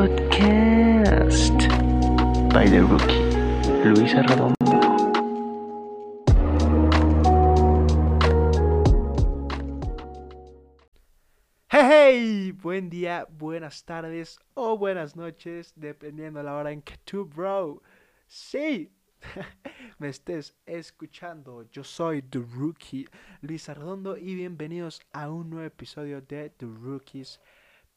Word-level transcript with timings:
Podcast 0.00 1.60
by 2.54 2.64
the 2.64 2.80
Rookie, 2.80 3.20
Luis 3.84 4.14
Arredondo. 4.14 4.56
Hey, 11.68 12.52
buen 12.52 12.88
día, 12.88 13.26
buenas 13.28 13.84
tardes 13.84 14.38
o 14.54 14.78
buenas 14.78 15.16
noches, 15.16 15.74
dependiendo 15.76 16.42
la 16.42 16.54
hora 16.54 16.72
en 16.72 16.80
que 16.80 16.96
tú, 17.04 17.26
bro, 17.26 17.82
sí, 18.26 18.90
me 19.98 20.08
estés 20.08 20.54
escuchando. 20.64 21.68
Yo 21.70 21.84
soy 21.84 22.22
The 22.22 22.38
Rookie, 22.38 23.06
Luis 23.42 23.68
Arredondo, 23.68 24.16
y 24.16 24.34
bienvenidos 24.34 25.02
a 25.12 25.30
un 25.30 25.50
nuevo 25.50 25.66
episodio 25.66 26.22
de 26.22 26.48
The 26.48 26.64
Rookies 26.64 27.38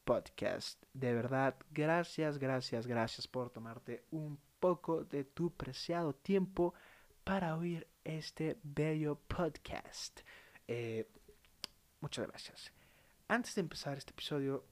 Podcast. 0.04 0.82
De 0.92 1.14
verdad, 1.14 1.56
gracias, 1.70 2.38
gracias, 2.38 2.86
gracias 2.86 3.26
por 3.26 3.50
tomarte 3.50 4.04
un 4.10 4.38
poco 4.60 5.04
de 5.04 5.24
tu 5.24 5.50
preciado 5.50 6.14
tiempo 6.14 6.74
para 7.24 7.56
oír 7.56 7.88
este 8.04 8.58
bello 8.62 9.18
podcast. 9.26 10.20
Eh, 10.68 11.08
muchas 12.00 12.28
gracias. 12.28 12.70
Antes 13.28 13.54
de 13.54 13.62
empezar 13.62 13.96
este 13.96 14.10
episodio, 14.12 14.66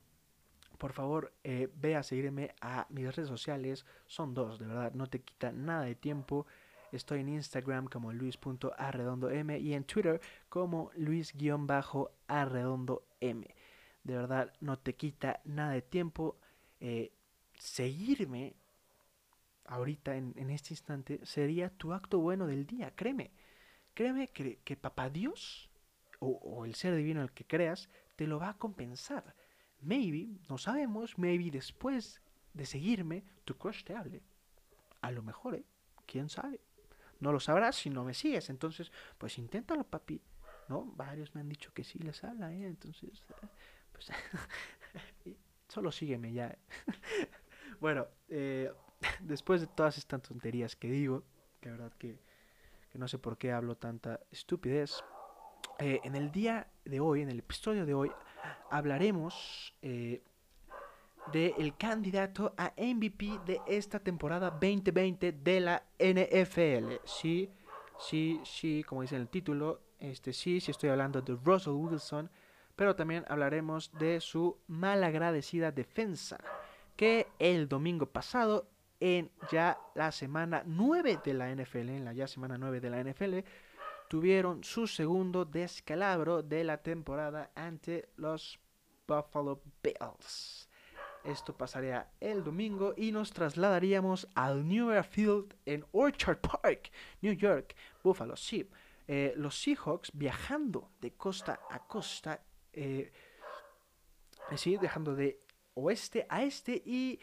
por 0.79 0.93
favor, 0.93 1.33
eh, 1.45 1.71
ve 1.75 1.97
a 1.97 2.03
seguirme 2.03 2.55
a 2.61 2.87
mis 2.91 3.15
redes 3.15 3.29
sociales. 3.29 3.87
Son 4.07 4.35
dos, 4.35 4.59
de 4.59 4.67
verdad, 4.67 4.93
no 4.95 5.07
te 5.07 5.23
quita 5.23 5.53
nada 5.53 5.85
de 5.85 5.95
tiempo. 5.95 6.47
Estoy 6.91 7.21
en 7.21 7.29
Instagram 7.31 7.87
como 7.87 8.13
luis.arredondoM 8.13 9.51
y 9.53 9.73
en 9.73 9.85
Twitter 9.85 10.21
como 10.49 10.91
luis-arredondoM. 10.95 13.45
De 14.05 14.17
verdad, 14.17 14.53
no 14.61 14.79
te 14.79 14.95
quita 14.95 15.41
nada 15.45 15.73
de 15.73 15.83
tiempo. 15.83 16.39
Eh, 16.81 17.13
seguirme 17.55 18.57
ahorita, 19.67 20.17
en, 20.17 20.35
en, 20.37 20.51
este 20.51 20.75
instante, 20.75 21.21
sería 21.25 21.71
tu 21.71 21.93
acto 21.93 22.19
bueno 22.19 22.47
del 22.47 22.67
día. 22.67 22.95
Créeme. 22.95 23.33
Créeme 23.95 24.29
que, 24.29 24.59
que 24.65 24.77
Papá 24.77 25.11
Dios 25.11 25.71
o, 26.19 26.29
o 26.29 26.65
el 26.65 26.75
ser 26.75 26.95
divino 26.97 27.21
al 27.21 27.33
que 27.33 27.47
creas 27.47 27.89
te 28.17 28.27
lo 28.27 28.39
va 28.39 28.51
a 28.51 28.59
compensar. 28.59 29.35
Maybe, 29.81 30.29
no 30.49 30.59
sabemos, 30.59 31.19
maybe 31.19 31.51
después 31.51 32.23
de 32.55 32.67
seguirme, 32.67 33.25
tu 33.45 33.57
crush 33.57 33.83
te 33.85 33.95
hable. 33.97 34.23
A 35.01 35.11
lo 35.11 35.23
mejor, 35.23 35.57
¿eh? 35.57 35.65
¿Quién 36.07 36.29
sabe? 36.29 36.61
No 37.21 37.33
lo 37.33 37.41
sabrás 37.41 37.77
si 37.77 37.91
no 37.91 38.05
me 38.05 38.15
sigues. 38.15 38.51
Entonces, 38.51 38.93
pues 39.19 39.39
inténtalo, 39.39 39.85
papi. 39.85 40.21
¿No? 40.69 40.85
Varios 40.97 41.35
me 41.35 41.41
han 41.41 41.49
dicho 41.49 41.73
que 41.73 41.85
sí 41.85 41.99
les 41.99 42.23
habla, 42.25 42.53
¿eh? 42.53 42.67
Entonces, 42.67 43.25
pues, 44.07 45.37
solo 45.69 45.93
sígueme 45.93 46.33
ya. 46.33 46.57
bueno, 47.81 48.07
eh, 48.29 48.71
después 49.21 49.61
de 49.61 49.67
todas 49.67 49.99
estas 49.99 50.23
tonterías 50.23 50.77
que 50.77 50.91
digo, 50.91 51.25
que 51.61 51.71
la 51.71 51.77
verdad 51.77 51.93
que, 51.99 52.19
que 52.91 52.99
no 52.99 53.09
sé 53.09 53.19
por 53.19 53.39
qué 53.39 53.53
hablo 53.53 53.77
tanta 53.77 54.21
estupidez, 54.31 55.03
eh, 55.79 56.01
en 56.05 56.15
el 56.15 56.31
día 56.31 56.69
de 56.85 57.01
hoy, 57.01 57.23
en 57.23 57.31
el 57.31 57.41
episodio 57.41 57.87
de 57.87 57.95
hoy, 57.95 58.13
hablaremos 58.71 59.75
eh, 59.83 60.23
del 61.33 61.77
candidato 61.77 62.55
a 62.57 62.73
MVP 62.77 63.41
de 63.47 63.61
esta 63.67 63.99
temporada 63.99 64.51
2020 64.51 65.33
de 65.33 65.61
la 65.61 65.83
NFL. 65.99 66.95
Sí, 67.05 67.51
sí, 67.99 68.41
sí, 68.45 68.85
como 68.85 69.03
dice 69.03 69.17
el 69.17 69.29
título, 69.29 69.81
este 69.99 70.33
sí, 70.33 70.61
sí 70.61 70.71
estoy 70.71 70.91
hablando 70.91 71.21
de 71.23 71.37
Russell 71.45 71.75
Wilson, 71.75 72.31
pero 72.77 72.97
también 72.97 73.25
hablaremos 73.29 73.93
de 73.99 74.21
su 74.21 74.59
malagradecida 74.67 75.73
defensa, 75.73 76.39
que 76.97 77.27
el 77.39 77.69
domingo 77.69 78.07
pasado, 78.07 78.69
en 79.01 79.31
ya 79.51 79.79
la 79.95 80.13
semana 80.13 80.63
9 80.65 81.21
de 81.25 81.35
la 81.35 81.55
NFL, 81.55 81.89
en 81.89 82.05
la 82.05 82.13
ya 82.13 82.27
semana 82.27 82.57
9 82.59 82.81
de 82.81 82.91
la 82.91 83.03
NFL, 83.03 83.39
tuvieron 84.09 84.63
su 84.63 84.87
segundo 84.87 85.45
descalabro 85.45 86.43
de 86.43 86.65
la 86.65 86.79
temporada 86.83 87.51
ante 87.55 88.09
los 88.17 88.61
Buffalo 89.07 89.63
Bills. 89.83 90.69
Esto 91.25 91.57
pasaría 91.57 92.11
el 92.21 92.43
domingo 92.43 92.95
y 92.97 93.13
nos 93.13 93.33
trasladaríamos 93.33 94.29
al 94.35 94.67
New 94.67 94.91
Era 94.91 95.05
Field 95.05 95.55
en 95.65 95.85
Orchard 95.93 96.39
Park, 96.39 96.91
New 97.21 97.33
York, 97.33 97.77
Buffalo. 98.03 98.37
Sí, 98.37 98.69
eh, 99.07 99.33
los 99.37 99.61
Seahawks 99.61 100.11
viajando 100.13 100.91
de 101.01 101.13
costa 101.13 101.61
a 101.71 101.79
costa, 101.87 102.41
eh, 102.73 103.13
sí, 104.57 104.77
dejando 104.77 105.15
de 105.15 105.41
oeste 105.75 106.27
a 106.29 106.43
este 106.43 106.83
y 106.85 107.21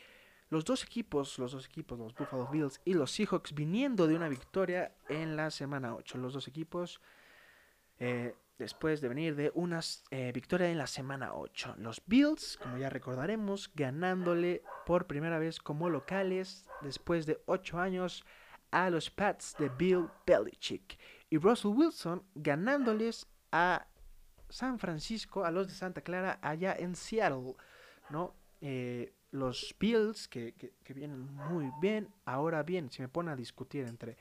los 0.49 0.65
dos 0.65 0.83
equipos, 0.83 1.37
los 1.37 1.51
dos 1.51 1.65
equipos, 1.65 1.99
los 1.99 2.15
Buffalo 2.15 2.47
Bills 2.47 2.81
y 2.83 2.93
los 2.93 3.11
Seahawks, 3.11 3.53
viniendo 3.53 4.07
de 4.07 4.15
una 4.15 4.29
victoria 4.29 4.95
en 5.07 5.35
la 5.35 5.51
semana 5.51 5.93
8. 5.95 6.17
Los 6.17 6.33
dos 6.33 6.47
equipos, 6.47 7.01
eh, 7.99 8.33
después 8.57 8.99
de 8.99 9.09
venir 9.09 9.35
de 9.35 9.51
una 9.53 9.79
eh, 10.09 10.31
victoria 10.33 10.71
en 10.71 10.79
la 10.79 10.87
semana 10.87 11.35
8. 11.35 11.75
Los 11.77 12.01
Bills, 12.07 12.57
como 12.57 12.77
ya 12.77 12.89
recordaremos, 12.89 13.71
ganándole 13.75 14.63
por 14.87 15.05
primera 15.05 15.37
vez 15.37 15.59
como 15.59 15.87
locales 15.87 16.66
después 16.81 17.27
de 17.27 17.39
8 17.45 17.79
años 17.79 18.25
a 18.71 18.89
los 18.89 19.11
Pats 19.11 19.55
de 19.59 19.69
Bill 19.69 20.07
Belichick. 20.25 20.97
Y 21.29 21.37
Russell 21.37 21.71
Wilson 21.71 22.23
ganándoles 22.33 23.27
a 23.51 23.85
San 24.49 24.79
Francisco, 24.79 25.45
a 25.45 25.51
los 25.51 25.67
de 25.67 25.73
Santa 25.73 26.01
Clara, 26.01 26.39
allá 26.41 26.75
en 26.77 26.95
Seattle, 26.95 27.55
¿no? 28.09 28.33
Eh, 28.61 29.13
los 29.31 29.75
Bills, 29.79 30.27
que, 30.27 30.53
que, 30.53 30.93
vienen 30.93 31.31
muy 31.33 31.71
bien. 31.81 32.09
Ahora 32.25 32.63
bien, 32.63 32.91
si 32.91 33.01
me 33.01 33.09
pone 33.09 33.31
a 33.31 33.35
discutir 33.35 33.85
entre 33.85 34.17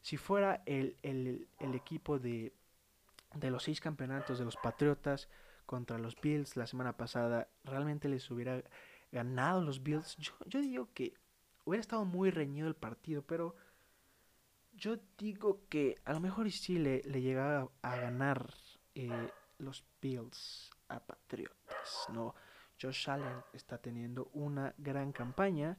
si 0.00 0.16
fuera 0.16 0.62
el, 0.66 0.96
el, 1.02 1.48
el, 1.58 1.74
equipo 1.74 2.18
de, 2.18 2.52
de 3.34 3.50
los 3.50 3.62
seis 3.62 3.80
campeonatos 3.80 4.38
de 4.38 4.44
los 4.44 4.56
Patriotas 4.56 5.28
contra 5.64 5.98
los 5.98 6.20
Bills 6.20 6.56
la 6.56 6.66
semana 6.66 6.96
pasada, 6.96 7.48
realmente 7.64 8.08
les 8.08 8.28
hubiera 8.30 8.62
ganado 9.12 9.62
los 9.62 9.82
Bills. 9.82 10.16
Yo, 10.16 10.32
yo 10.46 10.60
digo 10.60 10.88
que 10.92 11.14
hubiera 11.64 11.80
estado 11.80 12.04
muy 12.04 12.30
reñido 12.30 12.66
el 12.66 12.74
partido, 12.74 13.22
pero 13.22 13.54
yo 14.72 14.96
digo 15.18 15.66
que 15.68 16.00
a 16.04 16.12
lo 16.12 16.20
mejor 16.20 16.50
sí 16.50 16.78
le, 16.78 17.02
le 17.02 17.20
llegaba 17.20 17.70
a 17.82 17.96
ganar 17.96 18.54
eh, 18.94 19.30
los 19.58 19.84
Bills 20.00 20.70
a 20.88 21.00
Patriotas, 21.00 22.06
¿no? 22.12 22.34
Josh 22.80 23.10
Allen 23.10 23.42
está 23.52 23.78
teniendo 23.78 24.30
una 24.32 24.74
gran 24.78 25.12
campaña. 25.12 25.78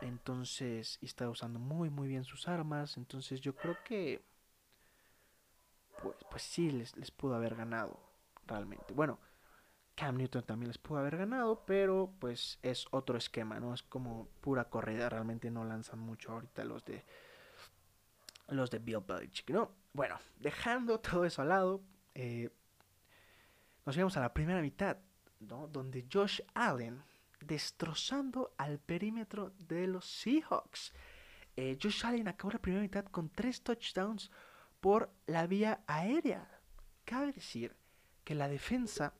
Entonces, 0.00 0.98
está 1.00 1.28
usando 1.28 1.58
muy, 1.58 1.90
muy 1.90 2.08
bien 2.08 2.24
sus 2.24 2.48
armas. 2.48 2.96
Entonces, 2.96 3.40
yo 3.40 3.54
creo 3.54 3.76
que. 3.84 4.24
Pues, 6.02 6.16
pues 6.28 6.42
sí, 6.42 6.70
les, 6.72 6.96
les 6.96 7.10
pudo 7.10 7.36
haber 7.36 7.54
ganado. 7.54 8.00
Realmente. 8.46 8.92
Bueno, 8.92 9.20
Cam 9.94 10.16
Newton 10.16 10.42
también 10.42 10.68
les 10.68 10.78
pudo 10.78 10.98
haber 10.98 11.16
ganado. 11.16 11.64
Pero, 11.66 12.12
pues, 12.18 12.58
es 12.62 12.86
otro 12.90 13.16
esquema, 13.16 13.60
¿no? 13.60 13.72
Es 13.72 13.82
como 13.82 14.26
pura 14.40 14.64
corrida. 14.68 15.08
Realmente 15.08 15.50
no 15.50 15.64
lanzan 15.64 16.00
mucho 16.00 16.32
ahorita 16.32 16.64
los 16.64 16.84
de. 16.84 17.04
Los 18.48 18.70
de 18.70 18.80
Bill 18.80 19.04
Belichick, 19.06 19.50
¿no? 19.50 19.70
Bueno, 19.92 20.18
dejando 20.40 20.98
todo 20.98 21.24
eso 21.24 21.42
al 21.42 21.48
lado. 21.48 21.80
Eh, 22.14 22.50
nos 23.84 23.96
vamos 23.96 24.16
a 24.16 24.20
la 24.20 24.32
primera 24.32 24.62
mitad. 24.62 24.96
¿no? 25.48 25.68
donde 25.68 26.06
Josh 26.10 26.40
Allen 26.54 27.04
destrozando 27.40 28.54
al 28.56 28.78
perímetro 28.78 29.52
de 29.58 29.86
los 29.86 30.06
Seahawks. 30.06 30.94
Eh, 31.56 31.76
Josh 31.82 32.06
Allen 32.06 32.28
acabó 32.28 32.52
la 32.52 32.60
primera 32.60 32.82
mitad 32.82 33.04
con 33.06 33.30
tres 33.30 33.62
touchdowns 33.62 34.30
por 34.80 35.10
la 35.26 35.46
vía 35.46 35.82
aérea. 35.86 36.60
Cabe 37.04 37.32
decir 37.32 37.74
que 38.24 38.34
la 38.34 38.48
defensa 38.48 39.12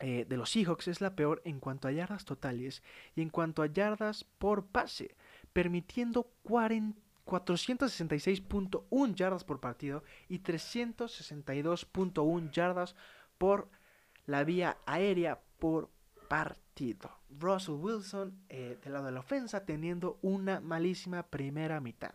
eh, 0.00 0.26
de 0.28 0.36
los 0.36 0.50
Seahawks 0.50 0.88
es 0.88 1.00
la 1.00 1.14
peor 1.14 1.40
en 1.44 1.60
cuanto 1.60 1.86
a 1.88 1.92
yardas 1.92 2.24
totales 2.24 2.82
y 3.14 3.22
en 3.22 3.30
cuanto 3.30 3.62
a 3.62 3.66
yardas 3.66 4.24
por 4.24 4.66
pase, 4.66 5.14
permitiendo 5.52 6.32
466.1 6.44 9.14
yardas 9.14 9.44
por 9.44 9.60
partido 9.60 10.02
y 10.28 10.40
362.1 10.40 12.50
yardas 12.50 12.94
por 12.94 13.17
la 14.26 14.44
vía 14.44 14.78
aérea 14.86 15.40
por 15.58 15.90
partido. 16.28 17.10
Russell 17.30 17.74
Wilson 17.74 18.44
eh, 18.48 18.78
del 18.82 18.92
lado 18.92 19.06
de 19.06 19.12
la 19.12 19.20
ofensa 19.20 19.64
teniendo 19.64 20.18
una 20.22 20.60
malísima 20.60 21.22
primera 21.22 21.80
mitad. 21.80 22.14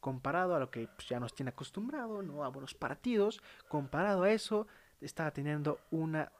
Comparado 0.00 0.54
a 0.54 0.58
lo 0.58 0.70
que 0.70 0.88
pues, 0.88 1.08
ya 1.08 1.18
nos 1.18 1.34
tiene 1.34 1.50
acostumbrado, 1.50 2.22
¿no? 2.22 2.44
A 2.44 2.48
buenos 2.48 2.74
partidos, 2.74 3.42
comparado 3.68 4.24
a 4.24 4.30
eso, 4.30 4.66
estaba 5.00 5.30
teniendo 5.30 5.80
una 5.90 6.30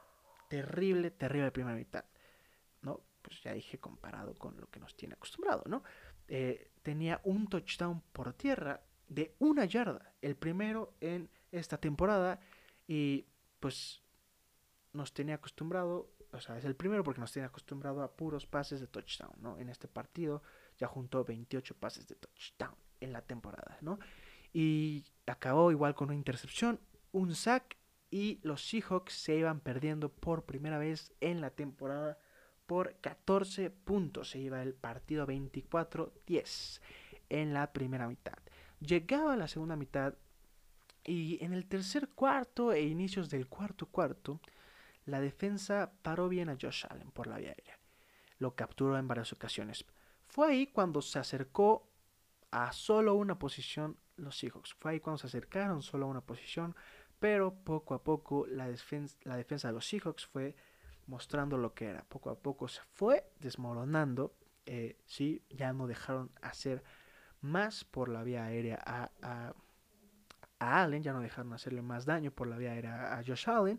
terrible, 0.49 1.11
terrible 1.11 1.51
primera 1.51 1.77
mitad. 1.77 2.05
¿No? 2.83 3.01
Pues 3.23 3.43
ya 3.43 3.55
dije 3.55 3.79
comparado 3.79 4.35
con 4.35 4.61
lo 4.61 4.67
que 4.67 4.81
nos 4.81 4.95
tiene 4.95 5.15
acostumbrado, 5.15 5.63
¿no? 5.67 5.83
Eh, 6.29 6.71
tenía 6.83 7.21
un 7.25 7.49
touchdown 7.49 8.03
por 8.13 8.35
tierra 8.35 8.83
de 9.09 9.35
una 9.39 9.65
yarda, 9.65 10.13
el 10.21 10.37
primero 10.37 10.95
en 11.01 11.31
esta 11.51 11.79
temporada, 11.79 12.41
y 12.87 13.27
pues 13.61 14.04
nos 14.95 15.13
tenía 15.13 15.35
acostumbrado 15.37 16.15
o 16.35 16.41
sea, 16.41 16.59
es 16.59 16.65
el 16.65 16.75
primero 16.75 17.05
porque 17.05 17.21
nos 17.21 17.33
tiene 17.33 17.47
acostumbrado 17.47 18.03
a 18.03 18.17
puros 18.17 18.47
pases 18.47 18.81
de 18.81 18.87
touchdown, 18.87 19.33
¿no? 19.41 19.59
En 19.59 19.69
este 19.69 19.89
partido 19.89 20.43
ya 20.77 20.89
juntó 20.89 21.25
28 21.25 21.77
pases 21.77 22.09
de 22.09 22.17
touchdown 22.17 22.75
en 23.01 23.13
la 23.13 23.23
temporada, 23.23 23.79
¿no? 23.81 23.99
Y 24.53 25.05
acabó 25.27 25.71
igual 25.71 25.95
con 25.95 26.09
una 26.09 26.17
intercepción, 26.17 26.81
un 27.13 27.35
sack 27.35 27.77
y 28.11 28.41
los 28.43 28.67
Seahawks 28.69 29.13
se 29.13 29.37
iban 29.37 29.61
perdiendo 29.61 30.09
por 30.09 30.45
primera 30.45 30.79
vez 30.79 31.13
en 31.21 31.41
la 31.41 31.51
temporada 31.51 32.19
por 32.67 32.97
14 33.01 33.71
puntos. 33.71 34.31
Se 34.31 34.39
iba 34.39 34.63
el 34.63 34.75
partido 34.75 35.27
24-10 35.27 36.81
en 37.29 37.55
la 37.55 37.73
primera 37.73 38.09
mitad. 38.09 38.39
Llegaba 38.81 39.37
la 39.37 39.49
segunda 39.49 39.77
mitad 39.77 40.15
y 41.05 41.43
en 41.45 41.53
el 41.53 41.67
tercer 41.67 42.09
cuarto 42.09 42.73
e 42.73 42.83
inicios 42.83 43.29
del 43.31 43.47
cuarto 43.47 43.87
cuarto, 43.87 44.41
la 45.05 45.21
defensa 45.21 45.93
paró 46.03 46.29
bien 46.29 46.49
a 46.49 46.57
Josh 46.61 46.87
Allen 46.89 47.11
por 47.11 47.27
la 47.27 47.39
vía 47.39 47.51
aérea. 47.51 47.79
Lo 48.39 48.55
capturó 48.55 48.99
en 48.99 49.09
varias 49.09 49.33
ocasiones. 49.33 49.85
Fue 50.27 50.49
ahí 50.49 50.67
cuando 50.67 51.03
se 51.03 51.19
acercó 51.19 51.91
a 52.51 52.73
solo 52.73 53.15
una 53.15 53.39
posición 53.39 53.99
los 54.17 54.39
Seahawks. 54.39 54.75
Fue 54.75 54.93
ahí 54.93 55.01
cuando 55.01 55.19
se 55.19 55.27
acercaron 55.27 55.83
solo 55.83 56.07
a 56.07 56.09
una 56.09 56.21
posición, 56.21 56.75
pero 57.19 57.55
poco 57.55 57.95
a 57.95 58.03
poco 58.03 58.47
la 58.47 58.69
defensa, 58.69 59.17
la 59.23 59.37
defensa 59.37 59.69
de 59.69 59.75
los 59.75 59.87
Seahawks 59.87 60.27
fue 60.27 60.55
mostrando 61.07 61.59
lo 61.59 61.75
que 61.75 61.87
era. 61.87 62.05
Poco 62.05 62.31
a 62.31 62.39
poco 62.39 62.69
se 62.69 62.81
fue 62.93 63.31
desmoronando. 63.41 64.35
Eh, 64.67 64.99
sí, 65.05 65.45
ya 65.51 65.73
no 65.73 65.87
dejaron 65.87 66.31
hacer 66.41 66.83
más 67.41 67.85
por 67.85 68.09
la 68.09 68.23
vía 68.23 68.45
aérea 68.45 68.79
a, 68.85 69.55
Allen, 70.59 71.03
ya 71.03 71.13
no 71.13 71.21
dejaron 71.21 71.53
hacerle 71.53 71.83
más 71.83 72.07
daño 72.07 72.31
por 72.31 72.47
la 72.47 72.57
vía 72.57 72.73
aérea 72.73 73.19
a 73.19 73.23
Josh 73.23 73.51
Allen, 73.51 73.79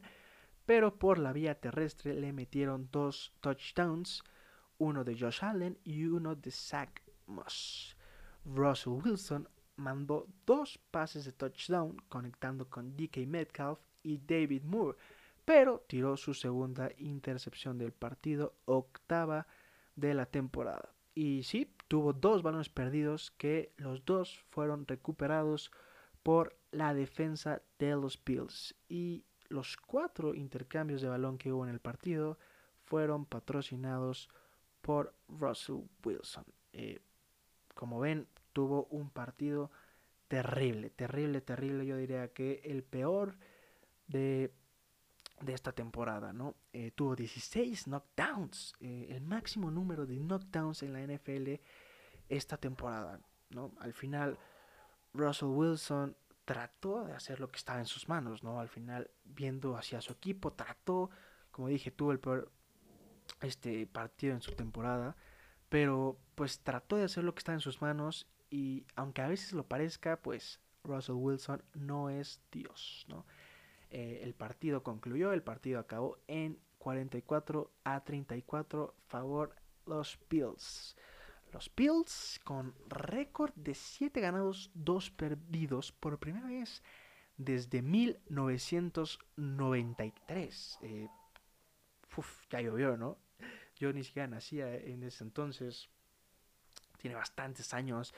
pero 0.66 0.98
por 0.98 1.20
la 1.20 1.34
vía 1.34 1.60
terrestre 1.60 2.14
le 2.14 2.34
metieron 2.34 2.90
dos 2.92 3.34
touchdowns, 3.42 4.24
uno 4.78 5.04
de 5.04 5.18
Josh 5.18 5.44
Allen 5.44 5.78
y 5.84 6.06
uno 6.06 6.36
de 6.36 6.52
Zach 6.52 7.02
Moss. 7.28 7.96
Russell 8.46 9.00
Wilson 9.04 9.48
mandó 9.78 10.28
dos 10.46 10.78
pases 10.92 11.26
de 11.26 11.32
touchdown 11.32 11.98
conectando 12.10 12.70
con 12.70 12.96
DK 12.96 13.26
Metcalf 13.28 13.80
y 14.04 14.18
David 14.18 14.64
Moore, 14.64 14.98
pero 15.44 15.84
tiró 15.88 16.18
su 16.18 16.34
segunda 16.34 16.90
intercepción 16.98 17.78
del 17.78 17.92
partido, 17.92 18.56
octava 18.66 19.48
de 19.96 20.14
la 20.14 20.26
temporada. 20.26 20.94
Y 21.14 21.44
sí, 21.44 21.74
tuvo 21.88 22.14
dos 22.14 22.44
balones 22.44 22.70
perdidos 22.70 23.32
que 23.32 23.72
los 23.78 24.04
dos 24.06 24.44
fueron 24.50 24.86
recuperados 24.86 25.72
por 26.24 26.58
la 26.72 26.94
defensa 26.94 27.62
de 27.80 27.92
los 27.92 28.22
Bills. 28.24 28.76
Y 28.90 29.24
los 29.50 29.78
cuatro 29.78 30.34
intercambios 30.34 31.02
de 31.02 31.10
balón 31.10 31.38
que 31.38 31.52
hubo 31.52 31.66
en 31.66 31.72
el 31.72 31.80
partido 31.80 32.38
fueron 32.84 33.26
patrocinados 33.26 34.30
por 34.82 35.14
Russell 35.28 35.82
Wilson. 36.04 36.46
Eh, 36.74 37.00
como 37.74 38.00
ven, 38.00 38.28
tuvo 38.54 38.86
un 38.86 39.10
partido 39.10 39.72
terrible, 40.28 40.90
terrible, 40.90 41.42
terrible. 41.42 41.86
Yo 41.86 41.98
diría 41.98 42.32
que 42.32 42.62
el 42.64 42.84
peor 42.84 43.38
de, 44.08 44.54
de 45.42 45.54
esta 45.54 45.72
temporada, 45.72 46.34
¿no? 46.34 46.56
Eh, 46.74 46.92
tuvo 46.92 47.16
16 47.16 47.88
knockdowns, 47.88 48.74
eh, 48.80 49.08
el 49.10 49.22
máximo 49.22 49.72
número 49.72 50.06
de 50.06 50.18
knockdowns 50.18 50.84
en 50.84 50.94
la 50.94 51.02
NFL 51.02 51.62
esta 52.30 52.58
temporada, 52.58 53.20
¿no? 53.50 53.72
Al 53.80 53.94
final, 53.94 54.38
Russell 55.14 55.50
Wilson 55.50 56.16
trató 56.46 57.04
de 57.06 57.14
hacer 57.14 57.40
lo 57.40 57.50
que 57.50 57.58
estaba 57.58 57.80
en 57.80 57.86
sus 57.86 58.08
manos, 58.08 58.44
¿no? 58.44 58.60
Al 58.60 58.70
final, 58.70 59.10
viendo 59.24 59.76
hacia 59.78 60.02
su 60.02 60.14
equipo, 60.14 60.54
trató, 60.54 61.10
como 61.52 61.68
dije, 61.68 61.92
tuvo 61.92 62.12
el 62.12 62.20
peor 62.20 62.52
este 63.42 63.88
partido 63.88 64.34
en 64.34 64.42
su 64.42 64.52
temporada, 64.52 65.16
pero 65.70 66.18
pues 66.36 66.60
trató 66.60 66.96
de 66.96 67.04
hacer 67.04 67.24
lo 67.24 67.34
que 67.34 67.40
está 67.40 67.54
en 67.54 67.60
sus 67.60 67.82
manos 67.82 68.28
y 68.50 68.86
aunque 68.96 69.22
a 69.22 69.28
veces 69.28 69.54
lo 69.54 69.68
parezca, 69.68 70.22
pues 70.22 70.62
Russell 70.84 71.16
Wilson 71.16 71.64
no 71.74 72.10
es 72.10 72.42
Dios, 72.52 73.06
¿no? 73.10 73.26
Eh, 73.90 74.22
el 74.24 74.34
partido 74.36 74.84
concluyó, 74.84 75.34
el 75.34 75.42
partido 75.44 75.80
acabó 75.80 76.20
en 76.28 76.60
44 76.78 77.72
a 77.84 78.04
34 78.04 78.96
favor 79.08 79.56
los 79.86 80.20
Bills. 80.30 80.96
Los 81.56 81.72
Bills 81.74 82.40
con 82.44 82.76
récord 82.90 83.54
de 83.56 83.74
7 83.76 84.20
ganados, 84.20 84.72
2 84.74 85.12
perdidos 85.12 85.94
por 85.94 86.20
primera 86.20 86.48
vez 86.48 86.84
desde 87.38 87.82
1993. 87.82 90.80
Eh, 90.82 91.08
uf, 92.18 92.46
ya 92.50 92.60
llovió, 92.60 92.98
¿no? 92.98 93.18
Yo 93.78 93.94
ni 93.94 94.04
siquiera 94.04 94.28
nacía 94.28 94.76
en 94.76 95.04
ese 95.04 95.24
entonces. 95.24 95.88
Tiene 96.98 97.16
bastantes 97.16 97.74
años. 97.74 98.14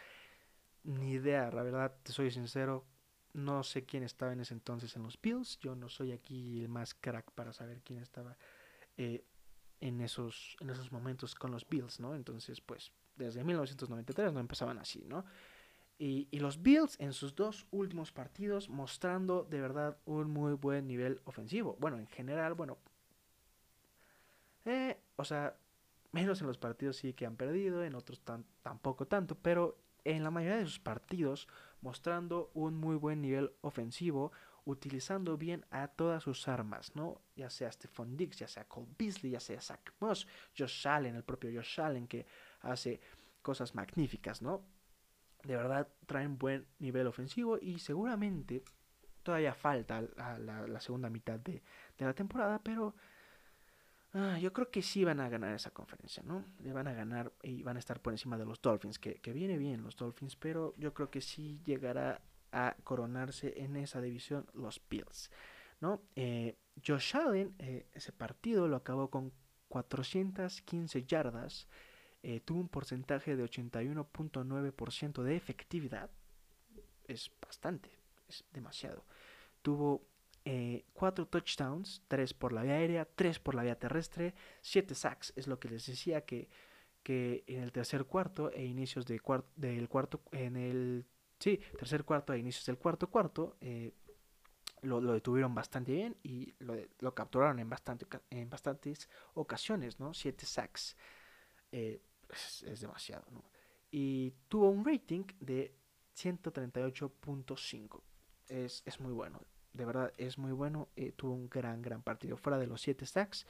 Ni 0.81 1.11
idea, 1.11 1.51
la 1.51 1.61
verdad, 1.61 1.95
te 2.01 2.13
soy 2.13 2.31
sincero. 2.31 2.87
No 3.33 3.61
sé 3.61 3.85
quién 3.85 4.01
estaba 4.01 4.33
en 4.33 4.39
ese 4.39 4.55
entonces 4.55 4.95
en 4.95 5.03
los 5.03 5.21
Bills. 5.21 5.59
Yo 5.59 5.75
no 5.75 5.89
soy 5.89 6.11
aquí 6.11 6.63
el 6.63 6.69
más 6.69 6.95
crack 6.95 7.29
para 7.33 7.53
saber 7.53 7.83
quién 7.83 7.99
estaba 7.99 8.35
eh, 8.97 9.23
en, 9.79 10.01
esos, 10.01 10.57
en 10.59 10.71
esos 10.71 10.91
momentos 10.91 11.35
con 11.35 11.51
los 11.51 11.69
Bills, 11.69 11.99
¿no? 11.99 12.15
Entonces, 12.15 12.61
pues, 12.61 12.91
desde 13.17 13.43
1993 13.43 14.33
no 14.33 14.39
empezaban 14.39 14.77
así, 14.77 15.03
¿no? 15.07 15.25
Y, 15.99 16.27
y, 16.29 16.39
los 16.39 16.61
Bills 16.61 16.95
en 16.99 17.11
sus 17.11 17.35
dos 17.35 17.65
últimos 17.71 18.11
partidos 18.11 18.69
mostrando 18.69 19.47
de 19.49 19.59
verdad 19.59 19.97
un 20.05 20.29
muy 20.29 20.53
buen 20.53 20.87
nivel 20.87 21.21
ofensivo. 21.25 21.75
Bueno, 21.79 21.97
en 21.97 22.05
general, 22.05 22.53
bueno, 22.53 22.77
eh, 24.67 24.99
o 25.15 25.23
sea, 25.23 25.55
menos 26.11 26.41
en 26.41 26.47
los 26.47 26.57
partidos 26.57 26.97
sí 26.97 27.13
que 27.13 27.25
han 27.25 27.37
perdido, 27.37 27.83
en 27.85 27.95
otros 27.95 28.19
tan, 28.19 28.45
tampoco 28.61 29.07
tanto, 29.07 29.35
pero 29.35 29.77
en 30.03 30.23
la 30.23 30.31
mayoría 30.31 30.57
de 30.57 30.65
sus 30.65 30.79
partidos 30.79 31.47
mostrando 31.81 32.51
un 32.53 32.75
muy 32.75 32.97
buen 32.97 33.21
nivel 33.21 33.53
ofensivo, 33.61 34.33
utilizando 34.65 35.37
bien 35.37 35.65
a 35.71 35.87
todas 35.87 36.23
sus 36.23 36.49
armas, 36.49 36.93
¿no? 36.95 37.21
Ya 37.37 37.49
sea 37.49 37.71
Stephon 37.71 38.17
Diggs, 38.17 38.39
ya 38.39 38.49
sea 38.49 38.65
Cole 38.65 38.89
Beasley, 38.97 39.31
ya 39.31 39.39
sea 39.39 39.61
Zach 39.61 39.93
Moss, 40.01 40.27
Josh 40.57 40.85
Allen, 40.85 41.15
el 41.15 41.23
propio 41.23 41.49
Josh 41.53 41.79
Allen 41.79 42.05
que 42.05 42.25
hace 42.61 42.99
cosas 43.41 43.75
magníficas, 43.75 44.41
¿no? 44.41 44.63
De 45.43 45.55
verdad 45.55 45.87
traen 46.05 46.37
buen 46.37 46.67
nivel 46.79 47.07
ofensivo 47.07 47.57
y 47.61 47.79
seguramente 47.79 48.63
todavía 49.23 49.53
falta 49.53 50.01
la, 50.01 50.67
la, 50.67 50.81
segunda 50.81 51.09
mitad 51.09 51.39
de, 51.39 51.61
de 51.97 52.05
la 52.05 52.13
temporada, 52.13 52.59
pero 52.63 52.95
Ah, 54.13 54.39
yo 54.39 54.53
creo 54.53 54.71
que 54.71 54.81
sí 54.81 55.03
van 55.03 55.19
a 55.19 55.29
ganar 55.29 55.53
esa 55.53 55.71
conferencia, 55.71 56.23
¿no? 56.23 56.45
Le 56.63 56.71
van 56.73 56.87
a 56.87 56.93
ganar 56.93 57.31
y 57.43 57.61
van 57.61 57.75
a 57.75 57.79
estar 57.79 58.01
por 58.01 58.13
encima 58.13 58.37
de 58.37 58.45
los 58.45 58.61
Dolphins, 58.61 58.99
que, 58.99 59.15
que 59.15 59.33
viene 59.33 59.57
bien 59.57 59.83
los 59.83 59.95
Dolphins, 59.95 60.35
pero 60.35 60.73
yo 60.77 60.93
creo 60.93 61.11
que 61.11 61.21
sí 61.21 61.61
llegará 61.65 62.21
a 62.51 62.75
coronarse 62.83 63.61
en 63.61 63.75
esa 63.75 64.01
división 64.01 64.47
los 64.53 64.81
Bills, 64.89 65.29
¿no? 65.81 66.01
Eh, 66.15 66.57
Josh 66.85 67.15
Allen, 67.15 67.53
eh, 67.59 67.87
ese 67.93 68.11
partido 68.11 68.67
lo 68.67 68.77
acabó 68.77 69.09
con 69.09 69.33
415 69.67 71.03
yardas, 71.05 71.67
eh, 72.27 72.41
tuvo 72.41 72.59
un 72.59 72.67
porcentaje 72.67 73.37
de 73.37 73.43
81.9% 73.45 75.23
de 75.23 75.37
efectividad, 75.37 76.09
es 77.05 77.31
bastante, 77.41 77.89
es 78.27 78.43
demasiado. 78.51 79.05
Tuvo 79.61 80.05
eh, 80.43 80.83
cuatro 80.91 81.25
touchdowns, 81.25 82.03
tres 82.09 82.33
por 82.33 82.51
la 82.51 82.63
vía 82.63 82.73
aérea, 82.73 83.05
tres 83.05 83.39
por 83.39 83.55
la 83.55 83.63
vía 83.63 83.79
terrestre, 83.79 84.35
siete 84.59 84.93
sacks, 84.93 85.31
es 85.37 85.47
lo 85.47 85.57
que 85.57 85.69
les 85.69 85.87
decía 85.87 86.25
que, 86.25 86.49
que 87.01 87.45
en 87.47 87.63
el 87.63 87.71
tercer 87.71 88.03
cuarto 88.03 88.51
e 88.51 88.65
inicios 88.65 89.05
de 89.05 89.21
cuart 89.21 89.45
del 89.55 89.87
cuarto, 89.87 90.21
en 90.33 90.57
el 90.57 91.05
sí, 91.39 91.61
tercer 91.79 92.03
cuarto 92.03 92.33
e 92.33 92.39
inicios 92.39 92.65
del 92.65 92.77
cuarto 92.77 93.09
cuarto, 93.09 93.55
eh, 93.61 93.93
lo, 94.81 94.99
lo, 94.99 95.13
detuvieron 95.13 95.55
bastante 95.55 95.93
bien 95.93 96.17
y 96.23 96.53
lo, 96.59 97.15
capturaron 97.15 97.59
en, 97.59 97.69
bastante, 97.69 98.05
en 98.31 98.49
bastantes 98.49 99.07
ocasiones, 99.33 99.97
¿no? 99.97 100.13
Siete 100.13 100.45
sacks. 100.45 100.97
Eh, 101.71 102.01
es, 102.29 102.63
es, 102.63 102.81
demasiado, 102.81 103.25
¿no? 103.31 103.43
Y 103.91 104.31
tuvo 104.47 104.69
un 104.69 104.85
rating 104.85 105.25
de 105.39 105.75
138.5. 106.15 108.01
Es, 108.47 108.83
es 108.85 108.99
muy 108.99 109.13
bueno 109.13 109.41
de 109.77 109.85
verdad 109.85 110.13
es 110.17 110.37
muy 110.37 110.51
bueno. 110.51 110.89
Eh, 110.95 111.13
tuvo 111.13 111.33
un 111.33 111.49
gran, 111.49 111.81
gran 111.81 112.01
partido. 112.01 112.35
Fuera 112.35 112.57
de 112.57 112.67
los 112.67 112.81
7 112.81 113.05
stacks, 113.05 113.45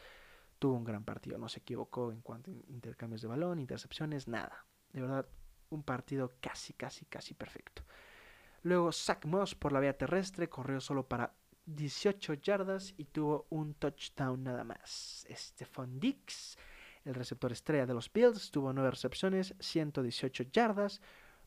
tuvo 0.59 0.75
un 0.75 0.83
gran 0.83 1.03
partido. 1.03 1.37
No 1.37 1.49
se 1.49 1.59
equivocó 1.59 2.11
en 2.11 2.21
cuanto 2.21 2.51
a 2.51 2.53
intercambios 2.67 3.21
de 3.21 3.29
balón, 3.29 3.59
intercepciones, 3.59 4.27
nada. 4.27 4.65
De 4.91 5.01
verdad, 5.01 5.25
un 5.69 5.83
partido 5.83 6.35
casi, 6.39 6.73
casi, 6.73 7.05
casi 7.05 7.33
perfecto. 7.33 7.83
Luego, 8.63 8.91
Zach 8.91 9.25
Moss 9.25 9.55
por 9.55 9.71
la 9.71 9.79
vía 9.79 9.97
terrestre 9.97 10.49
corrió 10.49 10.81
solo 10.81 11.07
para 11.07 11.33
18 11.65 12.35
yardas 12.35 12.93
y 12.97 13.05
tuvo 13.05 13.47
un 13.49 13.73
touchdown 13.75 14.43
nada 14.43 14.63
más. 14.63 15.25
Stephon 15.29 15.99
Dix, 15.99 16.57
el 17.07 17.15
receptor 17.15 17.51
estrella 17.51 17.85
de 17.85 17.93
los 17.93 18.11
Bills, 18.11 18.51
tuvo 18.51 18.73
9 18.73 18.91
recepciones, 18.91 19.55
118 19.59 20.43
yardas. 20.51 21.01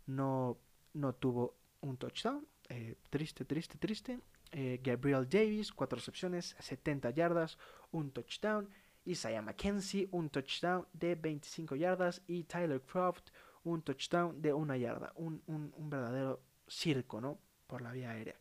No, 0.06 0.58
no 0.94 1.14
tuvo 1.14 1.56
un 1.82 1.98
touchdown. 1.98 2.46
Eh, 2.68 2.96
triste, 3.10 3.44
triste, 3.44 3.76
triste. 3.78 4.20
Eh, 4.52 4.80
Gabriel 4.82 5.28
Davis, 5.28 5.70
4 5.72 5.96
recepciones, 5.96 6.56
70 6.58 7.10
yardas, 7.10 7.58
un 7.92 8.10
touchdown. 8.10 8.68
Isaiah 9.04 9.42
McKenzie, 9.42 10.08
un 10.12 10.30
touchdown 10.30 10.86
de 10.92 11.14
25 11.14 11.76
yardas. 11.76 12.22
Y 12.26 12.44
Tyler 12.44 12.80
Croft, 12.80 13.30
un 13.64 13.82
touchdown 13.82 14.40
de 14.40 14.52
una 14.54 14.78
yarda. 14.78 15.12
Un, 15.16 15.42
un, 15.46 15.72
un 15.76 15.90
verdadero 15.90 16.40
circo, 16.66 17.20
¿no? 17.20 17.38
Por 17.66 17.82
la 17.82 17.92
vía 17.92 18.10
aérea. 18.10 18.36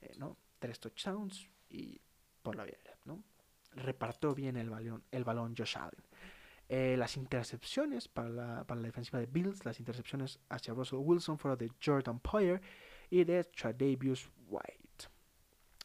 Eh, 0.00 0.14
¿no? 0.18 0.36
Tres 0.58 0.80
touchdowns 0.80 1.48
y 1.70 2.00
por 2.42 2.56
la 2.56 2.64
vía 2.64 2.74
aérea, 2.76 2.98
¿no? 3.04 3.22
Repartió 3.72 4.34
bien 4.34 4.56
el 4.56 4.70
balón, 4.70 5.04
el 5.12 5.22
balón 5.22 5.54
Josh 5.56 5.76
Allen. 5.76 6.02
Eh, 6.68 6.96
las 6.98 7.16
intercepciones 7.16 8.08
para 8.08 8.28
la, 8.28 8.64
para 8.64 8.80
la, 8.80 8.88
defensiva 8.88 9.20
de 9.20 9.26
Bills, 9.26 9.64
las 9.64 9.78
intercepciones 9.78 10.40
hacia 10.48 10.74
Russell 10.74 10.98
Wilson 10.98 11.38
fueron 11.38 11.58
de 11.58 11.70
Jordan 11.82 12.18
Poyer 12.18 12.60
y 13.08 13.22
de 13.22 13.44
Tradavius 13.44 14.28
White. 14.48 15.08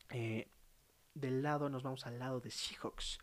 Eh, 0.10 0.48
del 1.14 1.44
lado 1.44 1.70
nos 1.70 1.84
vamos 1.84 2.06
al 2.08 2.18
lado 2.18 2.40
de 2.40 2.50
Seahawks. 2.50 3.20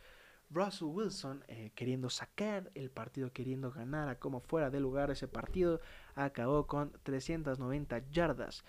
Russell 0.50 0.88
Wilson 0.88 1.44
eh, 1.48 1.72
queriendo 1.74 2.08
sacar 2.08 2.70
el 2.74 2.90
partido, 2.90 3.32
queriendo 3.32 3.70
ganar 3.70 4.08
a 4.08 4.18
como 4.18 4.40
fuera 4.40 4.70
de 4.70 4.80
lugar 4.80 5.10
ese 5.10 5.28
partido, 5.28 5.80
acabó 6.14 6.66
con 6.66 6.92
390 7.02 8.08
yardas. 8.10 8.64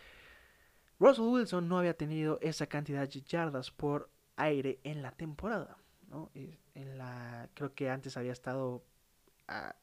Russell 1.00 1.25
Wilson 1.25 1.69
no 1.69 1.77
había 1.77 1.96
tenido 1.96 2.39
esa 2.41 2.67
cantidad 2.67 3.08
de 3.08 3.22
yardas 3.22 3.72
por 3.72 4.10
aire 4.36 4.79
en 4.84 5.01
la 5.01 5.12
temporada. 5.12 5.77
¿No? 6.10 6.32
En 6.34 6.98
la, 6.98 7.50
creo 7.54 7.74
que 7.74 7.89
antes 7.89 8.18
había 8.18 8.32
estado 8.32 8.84
a 9.48 9.75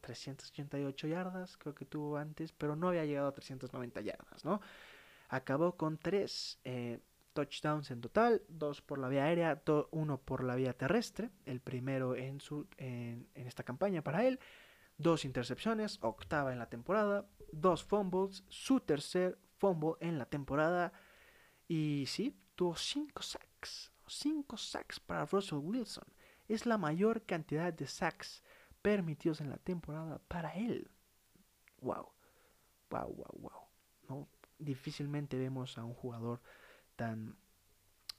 388 0.00 1.06
yardas, 1.08 1.56
creo 1.56 1.74
que 1.74 1.84
tuvo 1.84 2.16
antes, 2.16 2.52
pero 2.52 2.76
no 2.76 2.88
había 2.88 3.04
llegado 3.04 3.28
a 3.28 3.32
390 3.32 4.00
yardas, 4.02 4.44
¿no? 4.44 4.60
Acabó 5.28 5.76
con 5.76 5.98
3 5.98 6.60
eh, 6.64 7.00
touchdowns 7.32 7.90
en 7.90 8.00
total, 8.00 8.42
2 8.48 8.82
por 8.82 8.98
la 8.98 9.08
vía 9.08 9.24
aérea, 9.24 9.62
1 9.90 10.18
por 10.18 10.44
la 10.44 10.56
vía 10.56 10.74
terrestre, 10.74 11.30
el 11.46 11.60
primero 11.60 12.14
en, 12.16 12.40
su, 12.40 12.66
en, 12.76 13.28
en 13.34 13.46
esta 13.46 13.62
campaña 13.62 14.02
para 14.02 14.26
él, 14.26 14.38
dos 14.98 15.24
intercepciones, 15.24 15.98
octava 16.02 16.52
en 16.52 16.58
la 16.58 16.68
temporada, 16.68 17.26
dos 17.50 17.82
fumbles, 17.82 18.44
su 18.48 18.80
tercer 18.80 19.38
fumble 19.56 19.94
en 20.00 20.18
la 20.18 20.26
temporada, 20.26 20.92
y 21.66 22.04
sí, 22.06 22.36
tuvo 22.54 22.76
5 22.76 23.22
sacks, 23.22 23.93
5 24.06 24.56
sacks 24.56 25.00
para 25.00 25.26
Russell 25.26 25.58
Wilson. 25.58 26.04
Es 26.48 26.66
la 26.66 26.78
mayor 26.78 27.22
cantidad 27.22 27.72
de 27.72 27.86
sacks 27.86 28.42
permitidos 28.82 29.40
en 29.40 29.50
la 29.50 29.56
temporada 29.56 30.20
para 30.28 30.54
él. 30.54 30.90
Wow. 31.80 32.10
Wow, 32.90 33.14
wow, 33.14 33.38
wow. 33.38 33.60
¿No? 34.08 34.28
Difícilmente 34.58 35.38
vemos 35.38 35.78
a 35.78 35.84
un 35.84 35.94
jugador 35.94 36.42
tan, 36.96 37.36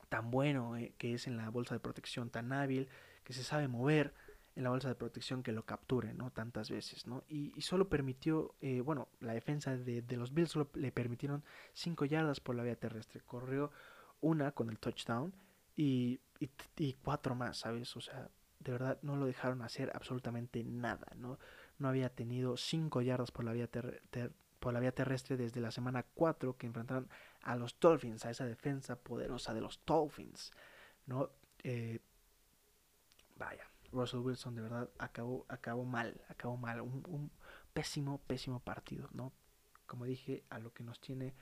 tan 0.09 0.31
bueno 0.31 0.75
eh, 0.75 0.93
que 0.97 1.13
es 1.13 1.27
en 1.27 1.37
la 1.37 1.49
bolsa 1.49 1.75
de 1.75 1.79
protección, 1.79 2.29
tan 2.29 2.51
hábil, 2.51 2.89
que 3.23 3.33
se 3.33 3.43
sabe 3.43 3.67
mover 3.67 4.13
en 4.55 4.63
la 4.63 4.69
bolsa 4.69 4.87
de 4.87 4.95
protección 4.95 5.43
que 5.43 5.51
lo 5.51 5.65
capture, 5.65 6.13
¿no? 6.13 6.31
Tantas 6.31 6.69
veces, 6.69 7.07
¿no? 7.07 7.23
Y, 7.27 7.61
solo 7.61 7.89
permitió, 7.89 8.55
eh, 8.61 8.81
bueno, 8.81 9.09
la 9.19 9.33
defensa 9.33 9.75
de, 9.77 10.01
de, 10.01 10.17
los 10.17 10.33
Bills 10.33 10.51
solo 10.51 10.69
le 10.73 10.91
permitieron 10.91 11.43
5 11.73 12.05
yardas 12.05 12.39
por 12.39 12.55
la 12.55 12.63
vía 12.63 12.75
terrestre. 12.75 13.21
Corrió 13.21 13.71
una 14.21 14.51
con 14.53 14.69
el 14.69 14.79
touchdown 14.79 15.33
y, 15.75 16.19
y, 16.77 16.93
cuatro 16.93 17.35
más, 17.35 17.57
¿sabes? 17.57 17.95
O 17.95 18.01
sea, 18.01 18.29
de 18.59 18.71
verdad 18.71 18.97
no 19.01 19.15
lo 19.15 19.25
dejaron 19.25 19.61
hacer 19.61 19.91
absolutamente 19.93 20.63
nada, 20.63 21.07
¿no? 21.15 21.39
No 21.77 21.89
había 21.89 22.09
tenido 22.09 22.57
cinco 22.57 23.01
yardas 23.01 23.31
por 23.31 23.45
la 23.45 23.53
vía, 23.53 23.67
ter 23.67 24.01
por 24.59 24.73
la 24.73 24.79
vía 24.79 24.93
terrestre 24.93 25.37
desde 25.37 25.61
la 25.61 25.69
semana 25.69 26.03
4 26.15 26.57
que 26.57 26.65
enfrentaron 26.65 27.07
a 27.43 27.55
los 27.55 27.79
Dolphins, 27.79 28.25
a 28.25 28.31
esa 28.31 28.45
defensa 28.45 28.95
poderosa 28.95 29.53
de 29.53 29.61
los 29.61 29.79
Dolphins, 29.85 30.51
¿no? 31.05 31.29
Eh, 31.63 31.99
vaya, 33.35 33.69
Russell 33.91 34.21
Wilson 34.21 34.55
de 34.55 34.61
verdad 34.61 34.89
acabó, 34.97 35.45
acabó 35.49 35.85
mal, 35.85 36.19
acabó 36.29 36.57
mal, 36.57 36.81
un, 36.81 37.03
un 37.07 37.31
pésimo, 37.73 38.19
pésimo 38.25 38.59
partido, 38.59 39.07
¿no? 39.11 39.33
Como 39.85 40.05
dije, 40.05 40.43
a 40.49 40.57
lo 40.57 40.73
que 40.73 40.83
nos 40.83 40.99
tiene 40.99 41.35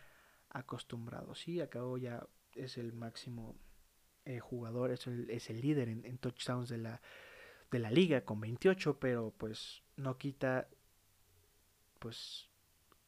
acostumbrados. 0.49 1.39
Sí, 1.39 1.61
acabó 1.61 1.97
ya, 1.97 2.27
es 2.55 2.77
el 2.77 2.91
máximo 2.91 3.55
eh, 4.25 4.39
jugador, 4.39 4.91
es 4.91 5.07
el, 5.07 5.29
es 5.29 5.49
el 5.49 5.61
líder 5.61 5.89
en, 5.89 6.17
touchdowns 6.17 6.69
de 6.69 6.77
la, 6.77 7.01
de 7.71 7.79
la 7.79 7.91
liga 7.91 8.21
con 8.21 8.39
28, 8.39 8.99
pero 8.99 9.33
pues 9.37 9.83
no 9.97 10.17
quita 10.17 10.67
pues 11.99 12.49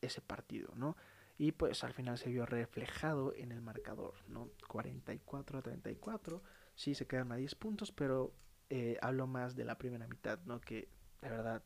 ese 0.02 0.22
partido, 0.22 0.74
¿no? 0.76 0.96
Y 1.38 1.52
pues 1.52 1.84
al 1.84 1.94
final 1.94 2.18
se 2.18 2.30
vio 2.30 2.46
reflejado 2.46 3.34
en 3.36 3.52
el 3.52 3.62
marcador, 3.62 4.14
¿no? 4.28 4.50
44 4.68 5.60
a 5.60 5.62
34, 5.62 6.42
sí 6.76 6.96
se 6.96 7.08
quedan 7.08 7.32
a 7.32 7.36
10 7.36 7.56
puntos, 7.56 7.92
pero 7.92 8.34
eh, 8.70 8.98
hablo 9.02 9.28
más 9.28 9.56
de 9.56 9.66
la 9.66 9.78
primera 9.78 10.08
mitad, 10.08 10.40
¿no? 10.46 10.62
Que 10.62 10.90
de 11.22 11.30
verdad 11.30 11.64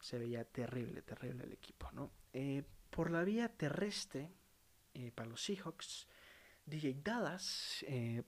se 0.00 0.18
veía 0.18 0.44
terrible, 0.44 1.02
terrible 1.02 1.44
el 1.44 1.52
equipo, 1.52 1.90
¿no? 1.92 2.10
Eh, 2.32 2.62
por 2.90 3.10
la 3.10 3.24
vía 3.24 3.48
terrestre, 3.48 4.30
para 5.14 5.28
los 5.28 5.44
Seahawks, 5.44 6.08
DJ 6.66 6.96
Dallas 7.02 7.84
eh, 7.86 8.22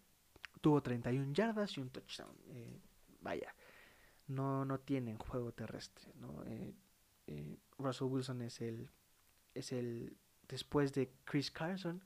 tuvo 0.58 0.82
31 0.82 1.32
yardas 1.32 1.76
y 1.76 1.80
un 1.80 1.90
touchdown. 1.90 2.36
Eh, 2.48 2.80
vaya, 3.20 3.54
no, 4.26 4.64
no 4.64 4.80
tienen 4.80 5.18
juego 5.18 5.52
terrestre. 5.52 6.12
¿no? 6.16 6.44
Eh, 6.44 6.74
eh, 7.26 7.58
Russell 7.78 8.08
Wilson 8.08 8.42
es 8.42 8.60
el, 8.60 8.90
es 9.54 9.72
el, 9.72 10.16
después 10.48 10.92
de 10.92 11.12
Chris 11.24 11.50
Carson, 11.50 12.02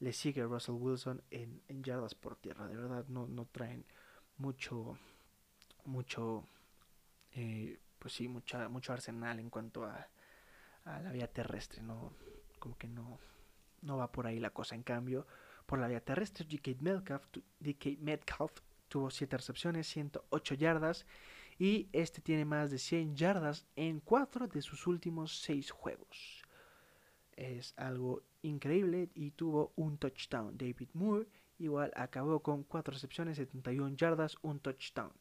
le 0.00 0.12
sigue 0.12 0.44
Russell 0.44 0.74
Wilson 0.74 1.22
en, 1.30 1.62
en 1.68 1.82
yardas 1.82 2.14
por 2.14 2.36
tierra. 2.36 2.66
De 2.68 2.76
verdad, 2.76 3.06
no, 3.08 3.26
no 3.26 3.46
traen 3.46 3.84
mucho, 4.36 4.98
mucho, 5.84 6.46
pues 7.98 8.14
sí, 8.14 8.28
mucha, 8.28 8.68
mucho 8.68 8.92
arsenal 8.92 9.38
en 9.38 9.50
cuanto 9.50 9.84
a, 9.84 10.08
a 10.84 11.00
la 11.00 11.12
vía 11.12 11.32
terrestre. 11.32 11.82
No, 11.82 12.12
como 12.58 12.76
que 12.76 12.88
no, 12.88 13.18
no 13.82 13.96
va 13.96 14.10
por 14.10 14.26
ahí 14.26 14.38
la 14.40 14.50
cosa. 14.50 14.74
En 14.74 14.82
cambio, 14.82 15.26
por 15.66 15.78
la 15.78 15.88
vía 15.88 16.00
terrestre, 16.00 16.46
DK 16.46 16.80
Metcalf, 16.80 17.26
Metcalf 18.00 18.52
tuvo 18.88 19.10
7 19.10 19.36
recepciones, 19.36 19.86
108 19.88 20.54
yardas 20.54 21.06
y 21.58 21.88
este 21.92 22.20
tiene 22.20 22.44
más 22.44 22.70
de 22.70 22.78
100 22.78 23.16
yardas 23.16 23.66
en 23.76 24.00
4 24.00 24.48
de 24.48 24.62
sus 24.62 24.86
últimos 24.86 25.40
6 25.42 25.70
juegos. 25.70 26.42
Es 27.36 27.74
algo 27.76 28.22
increíble 28.42 29.10
y 29.14 29.32
tuvo 29.32 29.72
un 29.76 29.98
touchdown. 29.98 30.56
David 30.56 30.90
Moore 30.92 31.26
igual 31.58 31.92
acabó 31.96 32.40
con 32.40 32.62
4 32.64 32.92
recepciones, 32.92 33.36
71 33.36 33.96
yardas, 33.96 34.36
un 34.42 34.60
touchdown. 34.60 35.12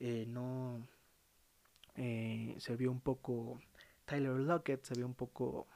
Eh, 0.00 0.26
no 0.26 0.86
eh, 1.96 2.54
se 2.58 2.76
vio 2.76 2.90
un 2.90 3.00
poco 3.00 3.60
Tyler 4.04 4.32
Lockett, 4.32 4.84
se 4.84 4.94
vio 4.94 5.06
un 5.06 5.14
poco 5.14 5.66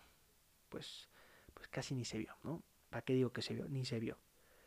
pues 0.69 1.09
pues 1.55 1.69
casi 1.69 1.95
ni 1.95 2.05
se 2.05 2.19
vio, 2.19 2.35
¿no? 2.45 2.63
¿Para 2.90 3.02
qué 3.02 3.14
digo 3.14 3.33
que 3.33 3.42
se 3.42 3.54
vio? 3.54 3.68
Ni 3.68 3.85
se 3.85 4.00
vio 4.00 4.18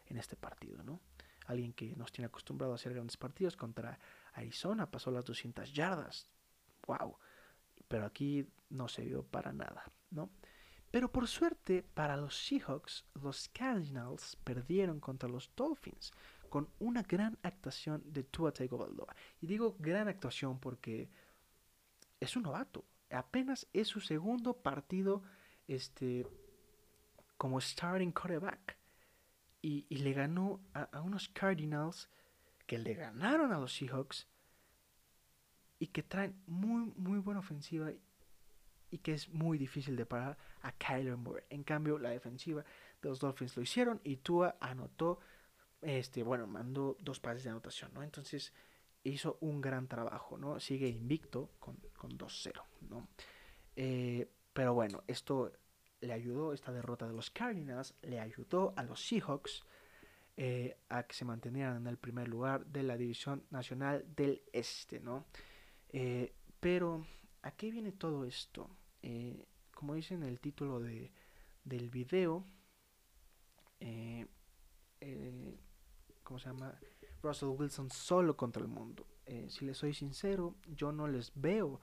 en 0.06 0.18
este 0.18 0.36
partido, 0.36 0.84
¿no? 0.84 1.00
Alguien 1.48 1.74
que 1.74 1.96
nos 1.96 2.12
tiene 2.12 2.28
acostumbrado 2.28 2.74
a 2.74 2.76
hacer 2.76 2.94
grandes 2.94 3.18
partidos 3.18 3.58
contra 3.58 4.00
Arizona 4.34 4.90
pasó 4.90 5.12
las 5.12 5.26
200 5.26 5.74
yardas. 5.74 6.28
¡Wow! 6.88 7.18
Pero 7.88 8.06
aquí 8.06 8.48
no 8.70 8.88
se 8.88 9.04
vio 9.04 9.24
para 9.24 9.52
nada, 9.52 9.92
¿no? 10.12 10.30
Pero 10.92 11.12
por 11.12 11.28
suerte 11.28 11.84
para 11.84 12.18
los 12.18 12.36
Seahawks, 12.36 13.06
los 13.16 13.48
Cardinals 13.50 14.36
perdieron 14.44 15.00
contra 15.00 15.30
los 15.30 15.50
Dolphins 15.56 16.12
con 16.50 16.70
una 16.80 17.02
gran 17.02 17.40
actuación 17.44 18.04
de 18.06 18.24
Tua 18.24 18.52
Tagovailoa. 18.52 19.16
Y 19.40 19.48
digo 19.48 19.78
gran 19.80 20.10
actuación 20.10 20.60
porque 20.60 21.10
es 22.20 22.36
un 22.36 22.44
novato. 22.44 22.84
Apenas 23.10 23.68
es 23.72 23.88
su 23.88 24.02
segundo 24.02 24.54
partido 24.54 25.24
este, 25.68 26.28
como 27.42 27.60
starting 27.60 28.12
quarterback. 28.12 28.78
Y, 29.64 29.88
y 29.90 29.96
le 29.96 30.14
ganó 30.14 30.60
a, 30.76 30.84
a, 30.84 31.02
unos 31.02 31.28
Cardinals 31.30 32.08
que 32.68 32.78
le 32.78 32.94
ganaron 32.94 33.52
a 33.52 33.58
los 33.58 33.74
Seahawks 33.74 34.28
y 35.80 35.88
que 35.88 36.04
traen 36.04 36.40
muy, 36.46 36.94
muy 36.98 37.18
buena 37.18 37.40
ofensiva 37.40 37.92
y 38.92 38.98
que 39.00 39.14
es 39.14 39.28
muy 39.30 39.58
difícil 39.58 39.96
de 39.96 40.06
parar 40.06 40.38
a 40.62 40.72
Kyler 40.74 41.18
Moore. 41.18 41.46
En 41.50 41.64
cambio, 41.64 41.98
la 41.98 42.12
defensiva 42.12 42.64
de 43.02 43.10
los 43.10 43.20
Dolphins 43.20 43.58
lo 43.58 43.64
hicieron 43.64 44.00
y 44.04 44.18
Tua 44.18 44.58
anotó, 44.60 45.20
este, 45.82 46.22
bueno, 46.22 46.46
mandó 46.46 46.96
dos 47.00 47.20
pases 47.20 47.44
de 47.44 47.50
anotación, 47.50 47.92
¿no? 47.96 48.04
Entonces 48.04 48.54
hizo 49.04 49.40
un 49.42 49.62
gran 49.62 49.88
trabajo, 49.88 50.38
¿no? 50.38 50.60
Sigue 50.60 50.88
invicto 50.88 51.50
con, 51.60 51.78
con 51.98 52.12
2-0, 52.20 52.62
¿no? 52.88 53.08
Eh, 53.76 54.30
pero 54.54 54.76
bueno, 54.76 55.04
esto 55.08 55.52
le 56.02 56.14
ayudó, 56.14 56.54
esta 56.54 56.72
derrota 56.72 57.08
de 57.08 57.14
los 57.14 57.30
Cardinals, 57.30 57.96
le 58.02 58.20
ayudó 58.20 58.74
a 58.76 58.84
los 58.84 59.00
Seahawks 59.06 59.64
eh, 60.38 60.78
a 60.90 61.04
que 61.04 61.14
se 61.14 61.26
mantuvieran 61.26 61.78
en 61.78 61.88
el 61.88 61.98
primer 61.98 62.28
lugar 62.28 62.66
de 62.66 62.84
la 62.84 62.98
División 62.98 63.44
Nacional 63.52 64.06
del 64.16 64.42
Este, 64.52 65.00
¿no? 65.00 65.26
Eh, 65.90 66.34
pero, 66.60 67.06
¿a 67.44 67.52
qué 67.52 67.70
viene 67.70 67.92
todo 67.92 68.26
esto? 68.26 68.70
Eh, 69.04 69.46
como 69.74 69.94
dice 69.94 70.16
en 70.16 70.24
el 70.24 70.40
título 70.40 70.80
de, 70.80 71.12
del 71.64 71.90
video, 71.90 72.46
¿cómo 76.24 76.40
se 76.40 76.50
llama? 76.50 76.80
Russell 77.22 77.50
Wilson 77.50 77.90
solo 77.90 78.36
contra 78.38 78.62
el 78.62 78.68
mundo. 78.68 79.06
Si 79.48 79.66
les 79.66 79.78
soy 79.78 79.94
sincero, 79.94 80.56
yo 80.68 80.92
no 80.92 81.08
les 81.08 81.32
veo 81.36 81.80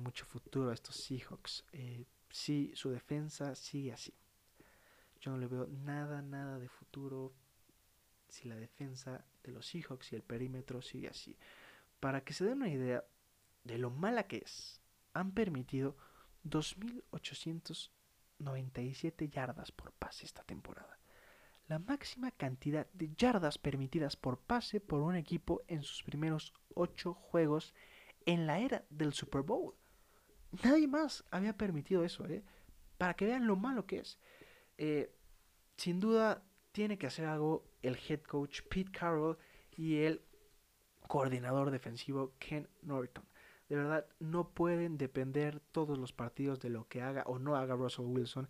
mucho 0.00 0.24
futuro 0.26 0.70
a 0.70 0.74
estos 0.74 0.96
Seahawks. 0.96 1.64
Si 2.32 2.72
su 2.74 2.90
defensa 2.90 3.54
sigue 3.54 3.92
así. 3.92 4.12
Yo 5.20 5.30
no 5.30 5.38
le 5.38 5.46
veo 5.46 5.68
nada, 5.68 6.22
nada 6.22 6.58
de 6.58 6.68
futuro 6.68 7.32
si 8.26 8.48
la 8.48 8.56
defensa 8.56 9.24
de 9.44 9.52
los 9.52 9.66
Seahawks 9.66 10.12
y 10.12 10.16
el 10.16 10.22
perímetro 10.22 10.80
sigue 10.80 11.08
así. 11.08 11.36
Para 12.00 12.24
que 12.24 12.32
se 12.32 12.46
den 12.46 12.54
una 12.54 12.70
idea 12.70 13.04
de 13.64 13.76
lo 13.78 13.90
mala 13.90 14.26
que 14.26 14.38
es, 14.38 14.80
han 15.12 15.32
permitido 15.32 15.98
2.897 16.44 19.30
yardas 19.30 19.70
por 19.70 19.92
pase 19.92 20.24
esta 20.24 20.42
temporada. 20.42 20.98
La 21.68 21.78
máxima 21.78 22.30
cantidad 22.30 22.90
de 22.92 23.14
yardas 23.14 23.58
permitidas 23.58 24.16
por 24.16 24.40
pase 24.40 24.80
por 24.80 25.02
un 25.02 25.16
equipo 25.16 25.60
en 25.68 25.82
sus 25.82 26.02
primeros 26.02 26.54
8 26.74 27.12
juegos 27.12 27.74
en 28.24 28.46
la 28.46 28.58
era 28.58 28.86
del 28.88 29.12
Super 29.12 29.42
Bowl. 29.42 29.74
Nadie 30.62 30.86
más 30.86 31.24
había 31.30 31.56
permitido 31.56 32.04
eso, 32.04 32.26
¿eh? 32.26 32.42
Para 32.98 33.14
que 33.14 33.26
vean 33.26 33.46
lo 33.46 33.56
malo 33.56 33.86
que 33.86 33.98
es. 34.00 34.18
Eh, 34.78 35.14
sin 35.76 36.00
duda, 36.00 36.44
tiene 36.72 36.98
que 36.98 37.06
hacer 37.06 37.26
algo 37.26 37.64
el 37.82 37.98
head 38.08 38.20
coach 38.20 38.62
Pete 38.68 38.90
Carroll 38.90 39.38
y 39.76 39.98
el 39.98 40.22
coordinador 41.08 41.70
defensivo 41.70 42.34
Ken 42.38 42.68
Norton. 42.82 43.24
De 43.68 43.76
verdad, 43.76 44.06
no 44.18 44.50
pueden 44.50 44.98
depender 44.98 45.60
todos 45.72 45.98
los 45.98 46.12
partidos 46.12 46.60
de 46.60 46.70
lo 46.70 46.88
que 46.88 47.00
haga 47.00 47.22
o 47.26 47.38
no 47.38 47.56
haga 47.56 47.74
Russell 47.74 48.06
Wilson 48.06 48.48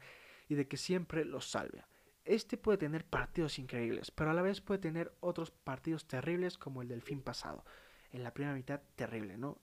y 0.48 0.54
de 0.54 0.66
que 0.66 0.76
siempre 0.76 1.24
los 1.24 1.50
salve. 1.50 1.84
Este 2.24 2.56
puede 2.56 2.78
tener 2.78 3.04
partidos 3.04 3.58
increíbles, 3.58 4.10
pero 4.10 4.30
a 4.30 4.34
la 4.34 4.42
vez 4.42 4.60
puede 4.60 4.80
tener 4.80 5.12
otros 5.20 5.50
partidos 5.50 6.06
terribles 6.06 6.58
como 6.58 6.82
el 6.82 6.88
del 6.88 7.02
fin 7.02 7.20
pasado. 7.20 7.64
En 8.10 8.22
la 8.22 8.34
primera 8.34 8.54
mitad, 8.54 8.80
terrible, 8.94 9.38
¿no? 9.38 9.58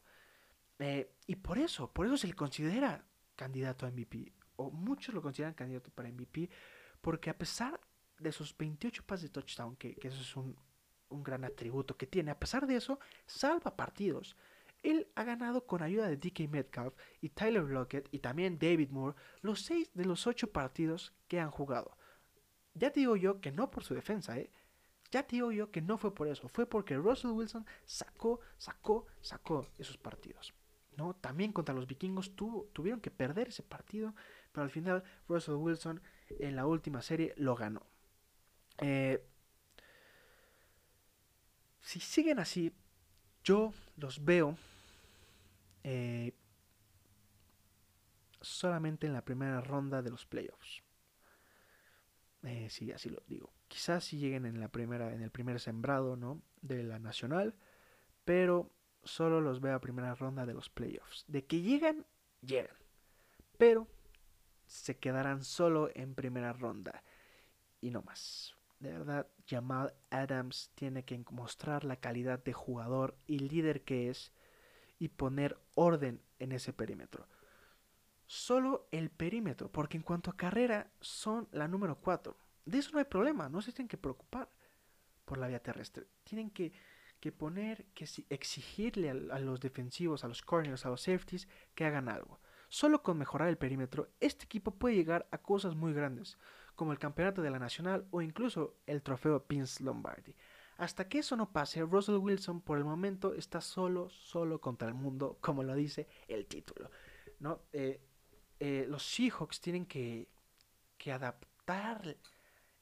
Eh, 0.79 1.11
y 1.27 1.35
por 1.35 1.57
eso, 1.57 1.91
por 1.91 2.05
eso 2.05 2.17
se 2.17 2.27
le 2.27 2.33
considera 2.33 3.05
candidato 3.35 3.85
a 3.85 3.91
MVP. 3.91 4.33
O 4.55 4.71
muchos 4.71 5.13
lo 5.13 5.21
consideran 5.21 5.53
candidato 5.53 5.91
para 5.91 6.09
MVP. 6.09 6.49
Porque 7.01 7.29
a 7.29 7.37
pesar 7.37 7.79
de 8.17 8.31
sus 8.31 8.57
28 8.57 9.03
pases 9.05 9.23
de 9.23 9.29
touchdown, 9.29 9.75
que, 9.75 9.97
eso 10.01 10.21
es 10.21 10.35
un, 10.35 10.55
un, 11.09 11.23
gran 11.23 11.45
atributo 11.45 11.95
que 11.95 12.07
tiene, 12.07 12.31
a 12.31 12.39
pesar 12.39 12.67
de 12.67 12.75
eso, 12.75 12.99
salva 13.25 13.75
partidos. 13.75 14.35
Él 14.83 15.07
ha 15.15 15.23
ganado 15.23 15.65
con 15.65 15.81
ayuda 15.81 16.07
de 16.07 16.17
DK 16.17 16.49
Metcalf 16.49 16.93
y 17.21 17.29
Tyler 17.29 17.63
Lockett 17.63 18.07
y 18.11 18.19
también 18.19 18.57
David 18.57 18.89
Moore 18.89 19.17
los 19.41 19.61
6 19.63 19.91
de 19.93 20.05
los 20.05 20.25
8 20.25 20.51
partidos 20.51 21.13
que 21.27 21.39
han 21.39 21.51
jugado. 21.51 21.97
Ya 22.73 22.91
te 22.91 23.01
digo 23.01 23.17
yo 23.17 23.41
que 23.41 23.51
no 23.51 23.69
por 23.71 23.83
su 23.83 23.93
defensa, 23.93 24.37
¿eh? 24.37 24.49
Ya 25.11 25.23
te 25.23 25.37
digo 25.37 25.51
yo 25.51 25.71
que 25.71 25.81
no 25.81 25.97
fue 25.97 26.13
por 26.13 26.27
eso, 26.27 26.47
fue 26.47 26.65
porque 26.65 26.95
Russell 26.95 27.31
Wilson 27.31 27.65
sacó, 27.85 28.39
sacó, 28.57 29.07
sacó 29.21 29.67
esos 29.77 29.97
partidos. 29.97 30.53
También 31.21 31.53
contra 31.53 31.73
los 31.73 31.87
vikingos 31.87 32.35
tuvieron 32.35 33.01
que 33.01 33.11
perder 33.11 33.49
ese 33.49 33.63
partido, 33.63 34.13
pero 34.51 34.63
al 34.63 34.69
final 34.69 35.03
Russell 35.27 35.55
Wilson 35.55 36.01
en 36.27 36.55
la 36.55 36.65
última 36.65 37.01
serie 37.01 37.33
lo 37.37 37.55
ganó. 37.55 37.85
Eh, 38.79 39.25
si 41.81 41.99
siguen 41.99 42.39
así, 42.39 42.73
yo 43.43 43.73
los 43.97 44.23
veo 44.23 44.57
eh, 45.83 46.33
solamente 48.41 49.07
en 49.07 49.13
la 49.13 49.25
primera 49.25 49.61
ronda 49.61 50.01
de 50.01 50.11
los 50.11 50.25
playoffs. 50.25 50.83
Eh, 52.43 52.69
sí, 52.69 52.91
así 52.91 53.09
lo 53.09 53.21
digo. 53.27 53.51
Quizás 53.67 54.03
si 54.03 54.17
lleguen 54.17 54.45
en 54.45 54.59
la 54.59 54.69
primera, 54.69 55.13
en 55.13 55.21
el 55.21 55.31
primer 55.31 55.59
sembrado, 55.59 56.15
¿no? 56.15 56.41
De 56.61 56.83
la 56.83 56.99
nacional, 56.99 57.55
pero 58.23 58.71
solo 59.03 59.41
los 59.41 59.61
veo 59.61 59.75
a 59.75 59.81
primera 59.81 60.15
ronda 60.15 60.45
de 60.45 60.53
los 60.53 60.69
playoffs. 60.69 61.25
De 61.27 61.45
que 61.45 61.61
llegan, 61.61 62.05
llegan. 62.41 62.75
Pero 63.57 63.87
se 64.65 64.97
quedarán 64.97 65.43
solo 65.43 65.89
en 65.95 66.15
primera 66.15 66.53
ronda. 66.53 67.03
Y 67.81 67.91
no 67.91 68.01
más. 68.01 68.55
De 68.79 68.91
verdad, 68.91 69.27
Jamal 69.47 69.93
Adams 70.09 70.71
tiene 70.75 71.03
que 71.03 71.21
mostrar 71.31 71.83
la 71.83 71.97
calidad 71.97 72.41
de 72.43 72.53
jugador 72.53 73.17
y 73.27 73.39
líder 73.39 73.83
que 73.83 74.09
es 74.09 74.31
y 74.99 75.09
poner 75.09 75.57
orden 75.75 76.21
en 76.39 76.51
ese 76.51 76.71
perímetro. 76.71 77.27
Solo 78.25 78.87
el 78.91 79.09
perímetro, 79.09 79.71
porque 79.71 79.97
en 79.97 80.03
cuanto 80.03 80.29
a 80.29 80.37
carrera 80.37 80.91
son 81.01 81.47
la 81.51 81.67
número 81.67 81.99
4. 81.99 82.37
De 82.65 82.77
eso 82.77 82.91
no 82.91 82.99
hay 82.99 83.05
problema, 83.05 83.49
no 83.49 83.61
se 83.61 83.73
tienen 83.73 83.87
que 83.87 83.97
preocupar 83.97 84.49
por 85.25 85.37
la 85.37 85.47
vía 85.47 85.61
terrestre. 85.61 86.07
Tienen 86.23 86.51
que 86.51 86.71
que 87.19 87.31
poner, 87.31 87.85
que 87.93 88.07
exigirle 88.29 89.09
a, 89.09 89.39
los 89.39 89.59
defensivos, 89.59 90.23
a 90.23 90.27
los 90.27 90.41
corners, 90.41 90.85
a 90.85 90.89
los 90.89 91.01
safeties 91.01 91.47
que 91.75 91.85
hagan 91.85 92.09
algo. 92.09 92.39
Solo 92.69 93.01
con 93.01 93.17
mejorar 93.17 93.49
el 93.49 93.57
perímetro, 93.57 94.09
este 94.19 94.45
equipo 94.45 94.71
puede 94.75 94.95
llegar 94.95 95.27
a 95.31 95.39
cosas 95.39 95.75
muy 95.75 95.93
grandes, 95.93 96.37
como 96.75 96.91
el 96.91 96.99
campeonato 96.99 97.41
de 97.41 97.49
la 97.49 97.59
Nacional 97.59 98.07
o 98.11 98.21
incluso 98.21 98.77
el 98.85 99.01
trofeo 99.01 99.45
Vince 99.49 99.83
Lombardi. 99.83 100.35
Hasta 100.77 101.09
que 101.09 101.19
eso 101.19 101.35
no 101.35 101.51
pase, 101.51 101.81
Russell 101.81 102.15
Wilson 102.15 102.61
por 102.61 102.77
el 102.77 102.85
momento 102.85 103.33
está 103.33 103.59
solo, 103.59 104.09
solo 104.09 104.61
contra 104.61 104.87
el 104.87 104.93
mundo, 104.93 105.37
como 105.41 105.63
lo 105.63 105.75
dice 105.75 106.07
el 106.27 106.45
título. 106.45 106.89
¿no? 107.39 107.63
Eh, 107.73 108.01
eh, 108.59 108.85
los 108.87 109.03
Seahawks 109.03 109.59
tienen 109.59 109.85
que, 109.85 110.29
que 110.97 111.11
adaptar, 111.11 112.17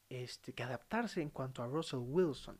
este, 0.10 0.54
que 0.54 0.63
adaptarse 0.63 1.21
en 1.21 1.30
cuanto 1.30 1.63
a 1.63 1.67
Russell 1.67 2.00
Wilson. 2.00 2.60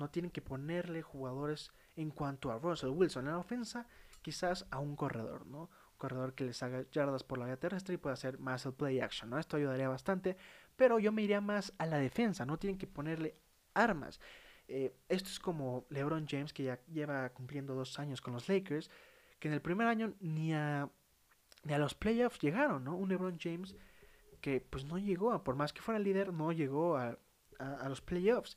No 0.00 0.08
tienen 0.08 0.30
que 0.30 0.40
ponerle 0.40 1.02
jugadores 1.02 1.70
en 1.94 2.10
cuanto 2.10 2.50
a 2.50 2.58
Russell 2.58 2.88
Wilson 2.88 3.26
en 3.26 3.32
la 3.32 3.38
ofensa, 3.38 3.86
quizás 4.22 4.66
a 4.70 4.78
un 4.78 4.96
corredor, 4.96 5.46
¿no? 5.46 5.64
Un 5.64 5.98
corredor 5.98 6.34
que 6.34 6.44
les 6.44 6.62
haga 6.62 6.86
yardas 6.90 7.22
por 7.22 7.36
la 7.36 7.44
vía 7.44 7.58
terrestre 7.58 7.96
y 7.96 7.98
pueda 7.98 8.14
hacer 8.14 8.38
más 8.38 8.64
el 8.64 8.72
play 8.72 9.00
action, 9.00 9.28
¿no? 9.28 9.38
Esto 9.38 9.58
ayudaría 9.58 9.90
bastante, 9.90 10.38
pero 10.74 10.98
yo 10.98 11.12
me 11.12 11.20
iría 11.20 11.42
más 11.42 11.74
a 11.76 11.84
la 11.84 11.98
defensa, 11.98 12.46
no 12.46 12.58
tienen 12.58 12.78
que 12.78 12.86
ponerle 12.86 13.36
armas. 13.74 14.20
Eh, 14.68 14.96
esto 15.10 15.28
es 15.28 15.38
como 15.38 15.84
LeBron 15.90 16.26
James, 16.26 16.54
que 16.54 16.62
ya 16.62 16.80
lleva 16.86 17.28
cumpliendo 17.34 17.74
dos 17.74 17.98
años 17.98 18.22
con 18.22 18.32
los 18.32 18.48
Lakers, 18.48 18.90
que 19.38 19.48
en 19.48 19.54
el 19.54 19.60
primer 19.60 19.86
año 19.86 20.14
ni 20.20 20.54
a, 20.54 20.88
ni 21.64 21.74
a 21.74 21.78
los 21.78 21.94
playoffs 21.94 22.38
llegaron, 22.38 22.84
¿no? 22.84 22.96
Un 22.96 23.10
LeBron 23.10 23.38
James 23.38 23.76
que 24.40 24.62
pues 24.62 24.86
no 24.86 24.96
llegó, 24.96 25.44
por 25.44 25.56
más 25.56 25.74
que 25.74 25.82
fuera 25.82 25.98
líder, 25.98 26.32
no 26.32 26.52
llegó 26.52 26.96
a, 26.96 27.18
a 27.58 27.88
los 27.90 28.00
playoffs. 28.00 28.56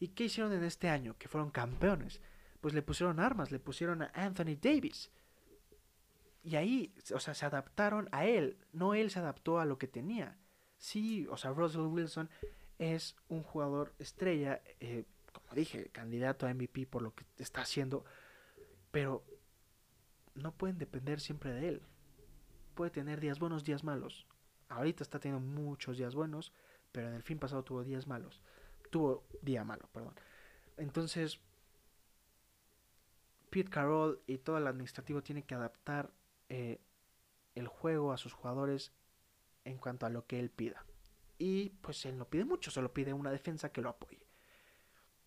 ¿Y 0.00 0.08
qué 0.08 0.24
hicieron 0.24 0.52
en 0.52 0.64
este 0.64 0.88
año? 0.88 1.16
Que 1.18 1.28
fueron 1.28 1.50
campeones. 1.50 2.20
Pues 2.60 2.74
le 2.74 2.82
pusieron 2.82 3.20
armas, 3.20 3.50
le 3.50 3.58
pusieron 3.58 4.02
a 4.02 4.10
Anthony 4.14 4.56
Davis. 4.60 5.10
Y 6.42 6.56
ahí, 6.56 6.94
o 7.14 7.20
sea, 7.20 7.34
se 7.34 7.46
adaptaron 7.46 8.08
a 8.12 8.26
él, 8.26 8.58
no 8.72 8.94
él 8.94 9.10
se 9.10 9.18
adaptó 9.18 9.58
a 9.58 9.64
lo 9.64 9.78
que 9.78 9.88
tenía. 9.88 10.38
Sí, 10.78 11.26
o 11.28 11.36
sea, 11.36 11.50
Russell 11.50 11.82
Wilson 11.82 12.30
es 12.78 13.16
un 13.28 13.42
jugador 13.42 13.92
estrella, 13.98 14.62
eh, 14.80 15.04
como 15.32 15.48
dije, 15.54 15.90
candidato 15.90 16.46
a 16.46 16.54
MVP 16.54 16.86
por 16.86 17.02
lo 17.02 17.14
que 17.14 17.24
está 17.36 17.62
haciendo, 17.62 18.04
pero 18.92 19.24
no 20.34 20.52
pueden 20.52 20.78
depender 20.78 21.20
siempre 21.20 21.52
de 21.52 21.68
él. 21.68 21.82
Puede 22.74 22.92
tener 22.92 23.20
días 23.20 23.40
buenos, 23.40 23.64
días 23.64 23.82
malos. 23.82 24.26
Ahorita 24.68 25.02
está 25.02 25.18
teniendo 25.18 25.44
muchos 25.44 25.98
días 25.98 26.14
buenos, 26.14 26.52
pero 26.92 27.08
en 27.08 27.14
el 27.14 27.22
fin 27.22 27.38
pasado 27.38 27.64
tuvo 27.64 27.82
días 27.82 28.06
malos 28.06 28.40
tuvo 28.88 29.26
día 29.42 29.64
malo, 29.64 29.88
perdón. 29.92 30.14
Entonces, 30.76 31.40
Pete 33.50 33.70
Carroll 33.70 34.20
y 34.26 34.38
todo 34.38 34.58
el 34.58 34.66
administrativo 34.66 35.22
tiene 35.22 35.44
que 35.44 35.54
adaptar 35.54 36.12
eh, 36.48 36.80
el 37.54 37.68
juego 37.68 38.12
a 38.12 38.18
sus 38.18 38.32
jugadores 38.32 38.92
en 39.64 39.78
cuanto 39.78 40.06
a 40.06 40.10
lo 40.10 40.26
que 40.26 40.38
él 40.38 40.50
pida. 40.50 40.84
Y 41.38 41.70
pues 41.70 42.04
él 42.04 42.18
no 42.18 42.28
pide 42.28 42.44
mucho, 42.44 42.70
solo 42.70 42.92
pide 42.92 43.12
una 43.12 43.30
defensa 43.30 43.70
que 43.70 43.80
lo 43.80 43.90
apoye. 43.90 44.26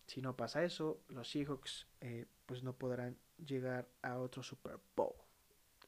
Si 0.06 0.20
no 0.20 0.36
pasa 0.36 0.62
eso, 0.62 1.02
los 1.08 1.30
Seahawks 1.30 1.86
eh, 2.00 2.26
pues 2.46 2.62
no 2.62 2.74
podrán 2.74 3.18
llegar 3.38 3.88
a 4.02 4.18
otro 4.18 4.42
Super 4.42 4.78
Bowl. 4.94 5.14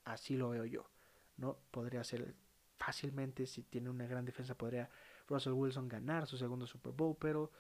Así 0.04 0.36
lo 0.36 0.50
veo 0.50 0.64
yo. 0.64 0.88
¿no? 1.36 1.58
Podría 1.70 2.04
ser 2.04 2.34
fácilmente, 2.76 3.46
si 3.46 3.62
tiene 3.62 3.90
una 3.90 4.06
gran 4.06 4.24
defensa, 4.24 4.56
podría 4.56 4.90
Russell 5.28 5.52
Wilson 5.52 5.88
ganar 5.88 6.26
su 6.26 6.36
segundo 6.36 6.66
Super 6.66 6.92
Bowl, 6.92 7.16
pero 7.18 7.50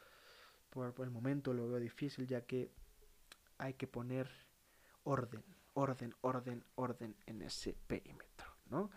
por, 0.70 0.94
el 0.98 1.10
momento 1.10 1.52
lo 1.52 1.68
veo 1.68 1.78
difícil 1.78 2.26
ya 2.26 2.42
que 2.42 2.70
hay 3.58 3.74
que 3.74 3.86
poner 3.86 4.28
orden, 5.04 5.44
orden, 5.74 6.14
orden, 6.20 6.64
orden 6.74 7.16
en 7.26 7.42
ese 7.42 7.74
perímetro, 7.86 8.48
¿no? 8.70 8.90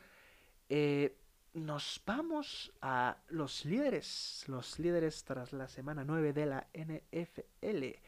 Eh, 0.69 1.17
nos 1.53 2.01
vamos 2.06 2.71
a 2.82 3.17
los 3.30 3.65
líderes, 3.65 4.43
los 4.47 4.80
líderes 4.80 5.23
tras 5.23 5.53
la 5.53 5.67
semana 5.67 6.03
9 6.03 6.34
de 6.34 6.45
la 6.45 6.67
NFL. 6.73 7.99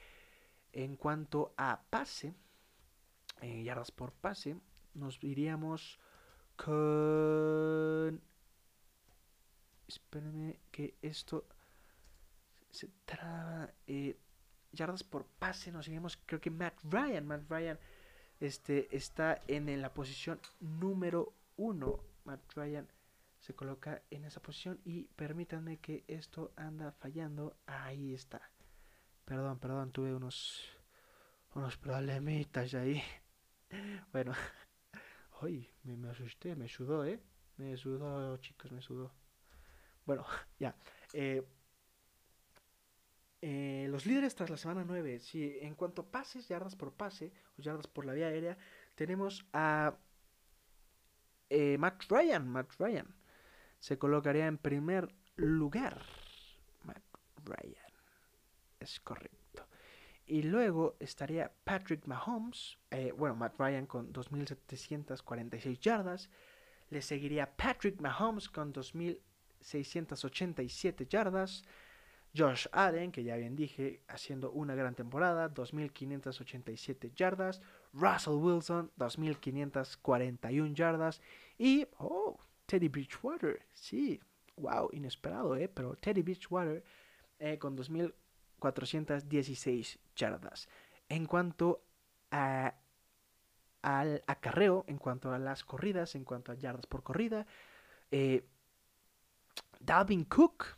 En 0.72 0.96
cuanto 0.98 1.54
a 1.58 1.82
pase, 1.90 2.36
eh, 3.42 3.64
yardas 3.64 3.92
por 3.92 4.12
pase, 4.12 4.58
nos 4.94 5.24
iríamos 5.24 6.00
con 6.56 8.22
Espérenme 9.90 10.60
que 10.72 10.96
esto 11.02 11.48
se 12.70 12.88
traba. 13.06 13.74
Eh, 13.88 14.16
yardas 14.72 15.04
por 15.04 15.26
pase 15.26 15.72
nos 15.72 15.86
seguimos, 15.86 16.16
creo 16.28 16.40
que 16.40 16.52
Matt 16.52 16.78
Ryan. 16.84 17.26
Matt 17.26 17.50
Ryan 17.50 17.80
este, 18.40 18.96
está 18.96 19.42
en, 19.48 19.82
la 19.82 19.92
posición 19.92 20.40
número 20.60 21.34
uno. 21.58 22.04
Matt 22.24 22.54
Ryan 22.54 22.88
se 23.40 23.56
coloca 23.56 24.04
en 24.12 24.26
esa 24.26 24.42
posición 24.44 24.80
y 24.86 25.06
permítanme 25.06 25.78
que 25.78 26.04
esto 26.08 26.54
anda 26.56 26.92
fallando. 26.92 27.58
Ahí 27.66 28.14
está. 28.14 28.42
Perdón, 29.26 29.58
perdón, 29.58 29.92
tuve 29.92 30.14
unos 30.14 30.70
unos 31.56 31.78
problemitas 31.78 32.74
ahí. 32.76 33.02
Bueno, 34.12 34.34
me, 35.84 35.96
me, 35.96 36.10
asusté, 36.10 36.56
me 36.56 36.68
sudó, 36.68 37.06
¿eh? 37.06 37.20
Me 37.58 37.78
sudó, 37.78 38.36
chicos, 38.38 38.72
me 38.72 38.82
sudó. 38.82 39.19
Bueno, 40.10 40.26
ya. 40.60 40.76
Eh, 41.14 41.44
eh, 43.44 43.86
los 43.92 44.08
líderes 44.08 44.34
tras 44.34 44.50
la 44.50 44.58
semana 44.58 44.84
9, 44.84 45.20
sí, 45.20 45.60
en 45.62 45.76
cuanto 45.76 46.02
a 46.02 46.12
pases, 46.12 46.48
yardas 46.48 46.76
por 46.76 46.94
pase, 46.94 47.32
o 47.60 47.62
yardas 47.62 47.86
por 47.86 48.06
la 48.06 48.14
vía 48.14 48.26
aérea, 48.26 48.58
tenemos 48.96 49.46
a 49.54 50.00
eh, 51.52 51.78
Matt 51.78 52.06
Ryan. 52.10 52.48
Matt 52.48 52.74
Ryan 52.80 53.16
se 53.78 54.00
colocaría 54.00 54.48
en 54.48 54.58
primer 54.58 55.14
lugar. 55.36 56.02
Matt 56.82 57.04
Ryan, 57.46 57.94
es 58.80 59.00
correcto. 59.02 59.68
Y 60.26 60.42
luego 60.42 60.98
estaría 61.00 61.54
Patrick 61.64 62.08
Mahomes, 62.08 62.80
bueno, 63.16 63.36
Matt 63.36 63.60
Ryan 63.60 63.86
con 63.86 64.12
2.746 64.12 65.80
yardas. 65.80 66.32
Le 66.90 67.04
seguiría 67.04 67.56
Patrick 67.56 68.02
Mahomes 68.02 68.50
con 68.50 68.74
2.687 69.62 71.08
yardas. 71.08 71.64
Josh 72.36 72.68
Allen, 72.72 73.12
que 73.12 73.24
ya 73.24 73.36
bien 73.38 73.56
dije, 73.56 74.04
haciendo 74.08 74.52
una 74.52 74.76
gran 74.76 74.94
temporada, 74.94 75.52
2.587 75.52 77.16
yardas. 77.16 77.60
Russell 77.94 78.36
Wilson, 78.36 78.92
2.541 78.98 80.76
yardas. 80.76 81.22
Y, 81.58 81.88
oh, 81.98 82.38
Teddy 82.66 82.88
Bridgewater, 82.88 83.66
sí, 83.74 84.22
wow, 84.58 84.90
inesperado, 84.94 85.56
¿eh? 85.56 85.68
Pero 85.68 85.96
Teddy 85.96 86.22
Bridgewater 86.22 86.84
eh, 87.40 87.58
con 87.58 87.76
2.416 87.76 89.98
yardas. 90.16 90.70
En 91.08 91.26
cuanto 91.26 91.84
a, 92.30 92.76
al 93.82 94.24
acarreo, 94.28 94.86
en 94.88 95.00
cuanto 95.00 95.34
a 95.34 95.40
las 95.40 95.64
corridas, 95.64 96.14
en 96.14 96.26
cuanto 96.26 96.52
a 96.52 96.56
yardas 96.56 96.86
por 96.86 97.02
corrida, 97.02 97.48
eh, 98.12 98.46
Dalvin 99.80 100.26
Cook 100.26 100.78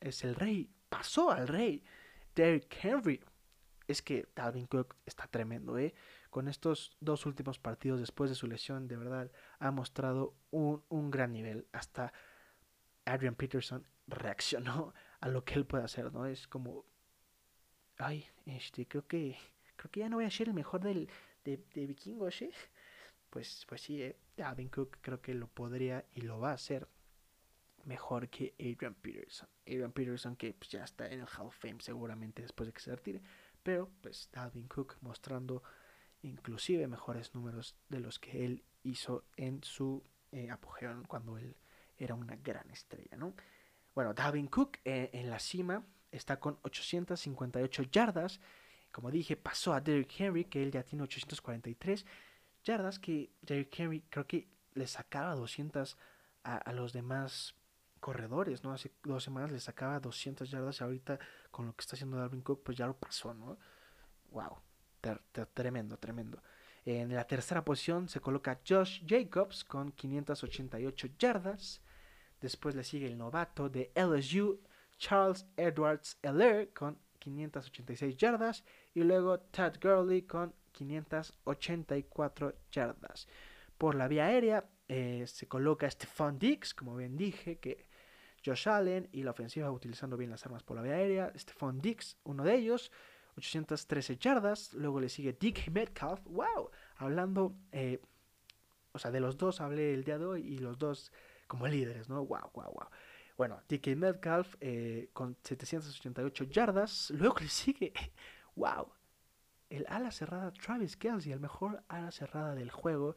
es 0.00 0.24
el 0.24 0.34
rey 0.34 0.70
pasó 0.92 1.30
al 1.30 1.48
rey. 1.48 1.82
Derrick 2.34 2.78
Henry. 2.84 3.20
Es 3.88 4.02
que 4.02 4.28
Dalvin 4.36 4.66
Cook 4.66 4.94
está 5.06 5.26
tremendo, 5.26 5.78
¿eh? 5.78 5.94
Con 6.30 6.48
estos 6.48 6.96
dos 7.00 7.26
últimos 7.26 7.58
partidos 7.58 8.00
después 8.00 8.30
de 8.30 8.36
su 8.36 8.46
lesión, 8.46 8.88
de 8.88 8.96
verdad, 8.96 9.30
ha 9.58 9.70
mostrado 9.70 10.34
un, 10.50 10.84
un 10.88 11.10
gran 11.10 11.32
nivel. 11.32 11.66
Hasta 11.72 12.12
Adrian 13.06 13.34
Peterson 13.34 13.86
reaccionó 14.06 14.94
a 15.20 15.28
lo 15.28 15.44
que 15.44 15.54
él 15.54 15.66
puede 15.66 15.84
hacer, 15.84 16.12
¿no? 16.12 16.26
Es 16.26 16.46
como, 16.46 16.84
ay, 17.98 18.26
este, 18.46 18.86
creo 18.86 19.06
que, 19.06 19.36
creo 19.76 19.90
que 19.90 20.00
ya 20.00 20.08
no 20.08 20.16
voy 20.16 20.26
a 20.26 20.30
ser 20.30 20.48
el 20.48 20.54
mejor 20.54 20.82
del, 20.82 21.08
de, 21.44 21.58
de 21.74 21.86
vikingos, 21.86 22.42
¿eh? 22.42 22.52
Pues, 23.30 23.64
pues 23.66 23.80
sí, 23.80 24.02
¿eh? 24.02 24.16
Dalvin 24.36 24.68
Cook 24.68 24.98
creo 25.00 25.20
que 25.20 25.34
lo 25.34 25.48
podría 25.48 26.04
y 26.12 26.20
lo 26.20 26.38
va 26.38 26.50
a 26.50 26.54
hacer 26.54 26.86
mejor 27.84 28.28
que 28.28 28.54
Adrian 28.58 28.94
Peterson. 28.94 29.48
Adrian 29.66 29.92
Peterson 29.92 30.36
que 30.36 30.54
pues, 30.54 30.70
ya 30.70 30.84
está 30.84 31.06
en 31.06 31.20
el 31.20 31.26
Hall 31.26 31.46
of 31.46 31.56
Fame 31.56 31.80
seguramente 31.80 32.42
después 32.42 32.66
de 32.66 32.72
que 32.72 32.80
se 32.80 32.94
retire. 32.94 33.22
Pero 33.62 33.90
pues 34.00 34.28
Dalvin 34.32 34.68
Cook 34.68 34.96
mostrando 35.00 35.62
inclusive 36.22 36.86
mejores 36.86 37.34
números 37.34 37.76
de 37.88 38.00
los 38.00 38.18
que 38.18 38.44
él 38.44 38.64
hizo 38.82 39.24
en 39.36 39.62
su 39.62 40.04
eh, 40.32 40.50
apogeo 40.50 41.02
cuando 41.06 41.36
él 41.38 41.56
era 41.96 42.14
una 42.14 42.36
gran 42.36 42.68
estrella, 42.70 43.16
¿no? 43.16 43.34
Bueno, 43.94 44.14
Dalvin 44.14 44.46
Cook 44.46 44.78
eh, 44.84 45.10
en 45.12 45.30
la 45.30 45.38
cima 45.38 45.84
está 46.10 46.40
con 46.40 46.58
858 46.62 47.82
yardas. 47.84 48.40
Como 48.90 49.10
dije, 49.10 49.36
pasó 49.36 49.72
a 49.72 49.80
Derrick 49.80 50.18
Henry, 50.18 50.44
que 50.44 50.62
él 50.62 50.70
ya 50.70 50.82
tiene 50.82 51.04
843 51.04 52.04
yardas, 52.64 52.98
que 52.98 53.30
Derrick 53.42 53.78
Henry 53.78 54.02
creo 54.08 54.26
que 54.26 54.48
le 54.74 54.86
sacaba 54.86 55.34
200 55.34 55.96
a, 56.44 56.56
a 56.56 56.72
los 56.72 56.92
demás 56.92 57.54
corredores, 58.02 58.64
¿no? 58.64 58.72
Hace 58.72 58.90
dos 59.04 59.22
semanas 59.22 59.52
le 59.52 59.60
sacaba 59.60 60.00
200 60.00 60.50
yardas 60.50 60.80
y 60.80 60.84
ahorita 60.84 61.20
con 61.52 61.66
lo 61.66 61.76
que 61.76 61.82
está 61.82 61.94
haciendo 61.94 62.16
Dalvin 62.16 62.42
Cook, 62.42 62.64
pues 62.64 62.76
ya 62.76 62.88
lo 62.88 62.96
pasó, 62.98 63.32
¿no? 63.32 63.56
Wow, 64.32 64.58
tremendo, 65.54 65.96
tremendo. 65.96 66.42
En 66.84 67.14
la 67.14 67.24
tercera 67.24 67.64
posición 67.64 68.08
se 68.08 68.18
coloca 68.18 68.60
Josh 68.68 69.04
Jacobs 69.06 69.62
con 69.62 69.92
588 69.92 71.10
yardas. 71.16 71.80
Después 72.40 72.74
le 72.74 72.82
sigue 72.82 73.06
el 73.06 73.16
novato 73.16 73.68
de 73.68 73.92
LSU, 73.94 74.60
Charles 74.98 75.46
Edwards 75.56 76.18
Eller, 76.22 76.72
con 76.72 76.98
586 77.20 78.16
yardas. 78.16 78.64
Y 78.94 79.04
luego 79.04 79.38
Tad 79.38 79.74
Gurley 79.80 80.22
con 80.22 80.52
584 80.72 82.54
yardas. 82.72 83.28
Por 83.78 83.94
la 83.94 84.08
vía 84.08 84.26
aérea 84.26 84.68
eh, 84.88 85.24
se 85.28 85.46
coloca 85.46 85.88
Stephon 85.88 86.40
Dix, 86.40 86.74
como 86.74 86.96
bien 86.96 87.16
dije, 87.16 87.60
que 87.60 87.91
Josh 88.44 88.68
Allen 88.68 89.08
y 89.12 89.22
la 89.22 89.30
ofensiva 89.30 89.70
utilizando 89.70 90.16
bien 90.16 90.30
las 90.30 90.44
armas 90.44 90.62
por 90.62 90.76
la 90.76 90.82
vía 90.82 90.94
aérea. 90.94 91.32
Stephon 91.36 91.80
Dix, 91.80 92.16
uno 92.24 92.44
de 92.44 92.54
ellos, 92.54 92.90
813 93.36 94.16
yardas. 94.16 94.74
Luego 94.74 95.00
le 95.00 95.08
sigue 95.08 95.32
Dick 95.32 95.70
Metcalf. 95.70 96.20
¡Wow! 96.26 96.70
Hablando, 96.96 97.54
eh, 97.70 98.00
o 98.92 98.98
sea, 98.98 99.10
de 99.10 99.20
los 99.20 99.36
dos 99.36 99.60
hablé 99.60 99.94
el 99.94 100.04
día 100.04 100.18
de 100.18 100.26
hoy 100.26 100.46
y 100.46 100.58
los 100.58 100.78
dos 100.78 101.12
como 101.46 101.66
líderes, 101.66 102.08
¿no? 102.08 102.24
¡Wow, 102.24 102.50
wow, 102.54 102.72
wow! 102.72 102.88
Bueno, 103.36 103.62
Dick 103.68 103.86
Metcalf 103.96 104.56
eh, 104.60 105.10
con 105.12 105.36
788 105.42 106.44
yardas. 106.44 107.10
Luego 107.10 107.36
le 107.40 107.48
sigue, 107.48 107.92
¡wow! 108.56 108.92
El 109.70 109.86
ala 109.88 110.10
cerrada 110.10 110.52
Travis 110.52 110.96
Kelsey, 110.96 111.32
el 111.32 111.40
mejor 111.40 111.82
ala 111.88 112.10
cerrada 112.10 112.54
del 112.54 112.70
juego 112.70 113.16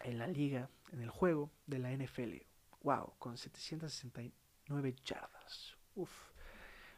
en 0.00 0.18
la 0.18 0.28
liga, 0.28 0.70
en 0.92 1.02
el 1.02 1.10
juego 1.10 1.50
de 1.66 1.78
la 1.80 1.92
NFL. 1.92 2.36
Wow, 2.82 3.14
con 3.18 3.36
769 3.36 4.94
yardas. 5.04 5.76
Uf. 5.94 6.10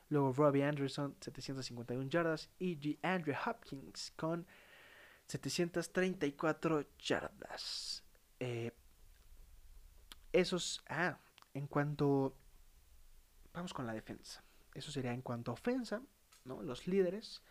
Luego 0.09 0.33
Robbie 0.33 0.65
Anderson, 0.65 1.17
751 1.21 2.09
yardas. 2.11 2.51
Y 2.59 2.77
G. 2.79 2.99
Andrew 3.03 3.37
Hopkins 3.47 4.13
con 4.17 4.47
734 5.27 6.87
yardas. 6.99 8.03
Eh, 8.41 8.73
esos. 10.33 10.83
Ah, 10.89 11.19
en 11.55 11.67
cuanto. 11.67 12.37
Vamos 13.53 13.73
con 13.73 13.87
la 13.87 13.95
defensa. 13.95 14.43
Eso 14.75 14.91
sería 14.93 15.13
en 15.13 15.23
cuanto 15.23 15.51
a 15.51 15.55
ofensa, 15.55 16.03
¿no? 16.45 16.63
Los 16.63 16.87
líderes. 16.87 17.43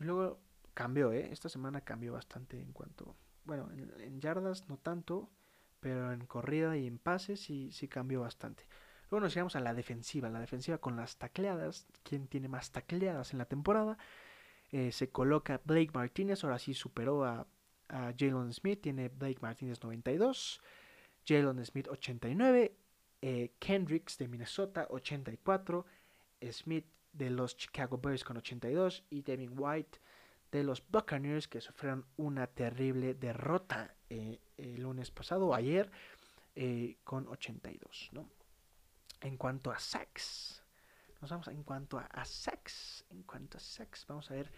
Y 0.00 0.04
luego 0.04 0.40
cambió, 0.74 1.12
¿eh? 1.12 1.28
Esta 1.30 1.48
semana 1.48 1.82
cambió 1.82 2.12
bastante 2.12 2.60
en 2.60 2.72
cuanto. 2.72 3.16
Bueno, 3.44 3.70
en 3.72 4.20
yardas 4.20 4.68
no 4.68 4.78
tanto 4.78 5.30
pero 5.84 6.12
en 6.12 6.24
corrida 6.24 6.78
y 6.78 6.86
en 6.86 6.96
pases 6.96 7.40
sí, 7.40 7.70
sí 7.70 7.88
cambió 7.88 8.22
bastante. 8.22 8.64
Luego 9.10 9.24
nos 9.24 9.34
llegamos 9.34 9.54
a 9.54 9.60
la 9.60 9.74
defensiva, 9.74 10.30
la 10.30 10.40
defensiva 10.40 10.78
con 10.78 10.96
las 10.96 11.18
tacleadas, 11.18 11.86
¿quién 12.02 12.26
tiene 12.26 12.48
más 12.48 12.72
tacleadas 12.72 13.34
en 13.34 13.38
la 13.38 13.44
temporada? 13.44 13.98
Eh, 14.72 14.92
se 14.92 15.10
coloca 15.10 15.60
Blake 15.62 15.90
Martínez, 15.92 16.42
ahora 16.42 16.58
sí 16.58 16.72
superó 16.72 17.22
a, 17.26 17.46
a 17.90 18.14
Jalen 18.18 18.54
Smith, 18.54 18.80
tiene 18.80 19.10
Blake 19.10 19.40
Martínez 19.42 19.82
92, 19.82 20.62
Jalen 21.28 21.62
Smith 21.66 21.88
89, 21.90 22.74
eh, 23.20 23.52
Kendricks 23.58 24.16
de 24.16 24.26
Minnesota 24.26 24.86
84, 24.88 25.84
Smith 26.50 26.86
de 27.12 27.28
los 27.28 27.58
Chicago 27.58 27.98
Bears 27.98 28.24
con 28.24 28.38
82 28.38 29.04
y 29.10 29.20
Devin 29.20 29.52
White 29.54 29.98
de 30.50 30.64
los 30.64 30.82
Buccaneers 30.88 31.46
que 31.46 31.60
sufrieron 31.60 32.06
una 32.16 32.46
terrible 32.46 33.12
derrota 33.12 33.94
eh, 34.08 34.40
el 34.56 34.80
lunes 34.82 35.10
pasado 35.10 35.54
ayer 35.54 35.90
eh, 36.54 36.96
con 37.04 37.28
82. 37.28 38.10
¿no? 38.12 38.28
En 39.20 39.36
cuanto 39.36 39.70
a 39.70 39.78
sacks, 39.78 40.62
nos 41.20 41.30
vamos 41.30 41.48
en 41.48 41.62
cuanto 41.62 41.98
a, 41.98 42.24
sacks, 42.24 43.04
en 43.10 43.22
cuanto 43.22 43.58
a 43.58 43.60
sacks, 43.60 44.06
vamos 44.06 44.30
a 44.30 44.34
ver 44.34 44.50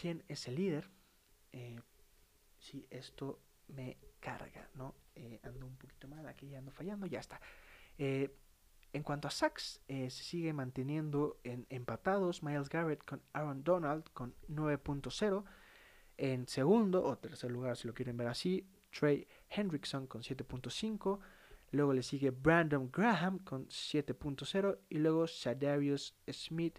quién 0.00 0.24
es 0.28 0.48
el 0.48 0.56
líder. 0.56 0.90
Eh, 1.52 1.80
si 2.58 2.86
esto 2.90 3.40
me 3.68 3.96
carga, 4.20 4.68
¿no? 4.74 4.94
ando 5.42 5.66
un 5.66 5.76
poquito 5.76 6.08
mal, 6.08 6.26
aquí 6.26 6.48
ya 6.48 6.58
ando 6.58 6.72
fallando, 6.72 7.06
ya 7.06 7.20
está. 7.20 7.40
En 8.94 9.02
cuanto 9.02 9.26
a 9.26 9.32
sacks, 9.32 9.80
eh, 9.88 10.08
se 10.08 10.22
sigue 10.22 10.52
manteniendo 10.52 11.40
en 11.42 11.66
empatados 11.68 12.44
Miles 12.44 12.68
Garrett 12.68 13.04
con 13.04 13.20
Aaron 13.32 13.64
Donald 13.64 14.04
con 14.12 14.36
9.0. 14.48 15.44
En 16.16 16.46
segundo 16.46 17.02
o 17.02 17.18
tercer 17.18 17.50
lugar, 17.50 17.76
si 17.76 17.88
lo 17.88 17.94
quieren 17.94 18.16
ver 18.16 18.28
así, 18.28 18.64
Trey 18.98 19.26
Hendrickson 19.50 20.06
con 20.06 20.22
7.5. 20.22 21.20
Luego 21.72 21.92
le 21.92 22.02
sigue 22.02 22.30
Brandon 22.30 22.90
Graham 22.90 23.40
con 23.40 23.66
7.0. 23.68 24.78
Y 24.88 24.98
luego 24.98 25.26
Shadarius 25.26 26.14
Smith 26.30 26.78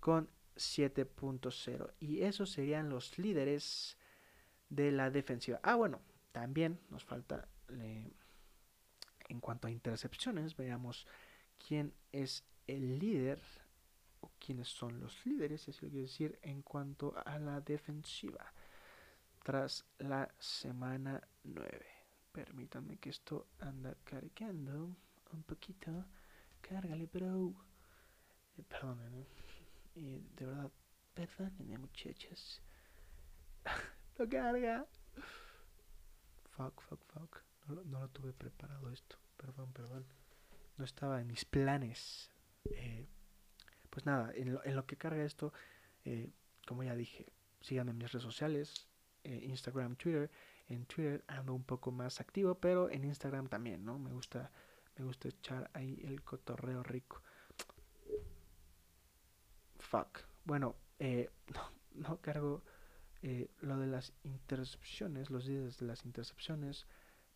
con 0.00 0.28
7.0. 0.56 1.92
Y 2.00 2.22
esos 2.22 2.50
serían 2.50 2.88
los 2.88 3.18
líderes 3.18 3.96
de 4.68 4.90
la 4.90 5.10
defensiva. 5.10 5.60
Ah, 5.62 5.76
bueno, 5.76 6.00
también 6.32 6.80
nos 6.90 7.04
falta 7.04 7.48
en 9.28 9.40
cuanto 9.40 9.68
a 9.68 9.70
intercepciones, 9.70 10.56
veamos 10.56 11.06
quién 11.66 11.94
es 12.10 12.44
el 12.66 12.98
líder 12.98 13.40
o 14.20 14.30
quiénes 14.38 14.68
son 14.68 15.00
los 15.00 15.24
líderes, 15.24 15.68
es 15.68 15.80
decir, 15.80 16.38
en 16.42 16.62
cuanto 16.62 17.14
a 17.24 17.38
la 17.38 17.60
defensiva 17.60 18.52
tras 19.42 19.84
la 19.98 20.32
semana 20.38 21.20
9. 21.44 21.86
Permítanme 22.32 22.98
que 22.98 23.10
esto 23.10 23.48
anda 23.60 23.94
cargando 24.04 24.96
un 25.32 25.42
poquito. 25.42 26.06
Cárgale, 26.60 27.06
bro. 27.06 27.54
Eh, 28.56 28.62
perdónenme. 28.62 29.26
Eh, 29.96 30.22
de 30.36 30.46
verdad, 30.46 30.70
perdónenme, 31.14 31.78
muchachos. 31.78 32.62
lo 34.18 34.28
carga. 34.28 34.86
Fuck, 36.50 36.80
fuck, 36.82 37.04
fuck. 37.06 37.42
No 37.66 37.82
no 37.84 38.00
lo, 38.00 38.08
tuve 38.08 38.32
preparado 38.32 38.90
esto. 38.90 39.16
Perdón, 39.36 39.72
perdón. 39.72 40.06
No 40.76 40.84
estaba 40.84 41.20
en 41.20 41.26
mis 41.26 41.44
planes. 41.44 42.30
Eh, 42.70 43.06
pues 43.90 44.06
nada, 44.06 44.32
en 44.34 44.54
lo, 44.54 44.64
en 44.64 44.76
lo, 44.76 44.86
que 44.86 44.96
carga 44.96 45.24
esto, 45.24 45.52
eh, 46.04 46.30
como 46.66 46.82
ya 46.82 46.94
dije, 46.94 47.32
síganme 47.60 47.90
en 47.90 47.98
mis 47.98 48.12
redes 48.12 48.22
sociales, 48.22 48.88
eh, 49.24 49.40
Instagram, 49.44 49.96
Twitter. 49.96 50.30
En 50.68 50.86
Twitter 50.86 51.24
ando 51.26 51.54
un 51.54 51.64
poco 51.64 51.90
más 51.90 52.20
activo, 52.20 52.54
pero 52.54 52.88
en 52.90 53.04
Instagram 53.04 53.48
también, 53.48 53.84
¿no? 53.84 53.98
Me 53.98 54.12
gusta, 54.12 54.50
me 54.96 55.04
gusta 55.04 55.28
echar 55.28 55.70
ahí 55.74 56.00
el 56.04 56.22
cotorreo 56.22 56.82
rico. 56.82 57.22
Fuck. 59.78 60.20
Bueno, 60.44 60.76
eh, 60.98 61.30
no, 61.94 62.20
cargo 62.20 62.62
eh, 63.22 63.50
lo 63.60 63.78
de 63.78 63.86
las 63.86 64.12
intercepciones, 64.22 65.30
los 65.30 65.46
días 65.46 65.78
de 65.78 65.86
las 65.86 66.04
intercepciones, 66.04 66.86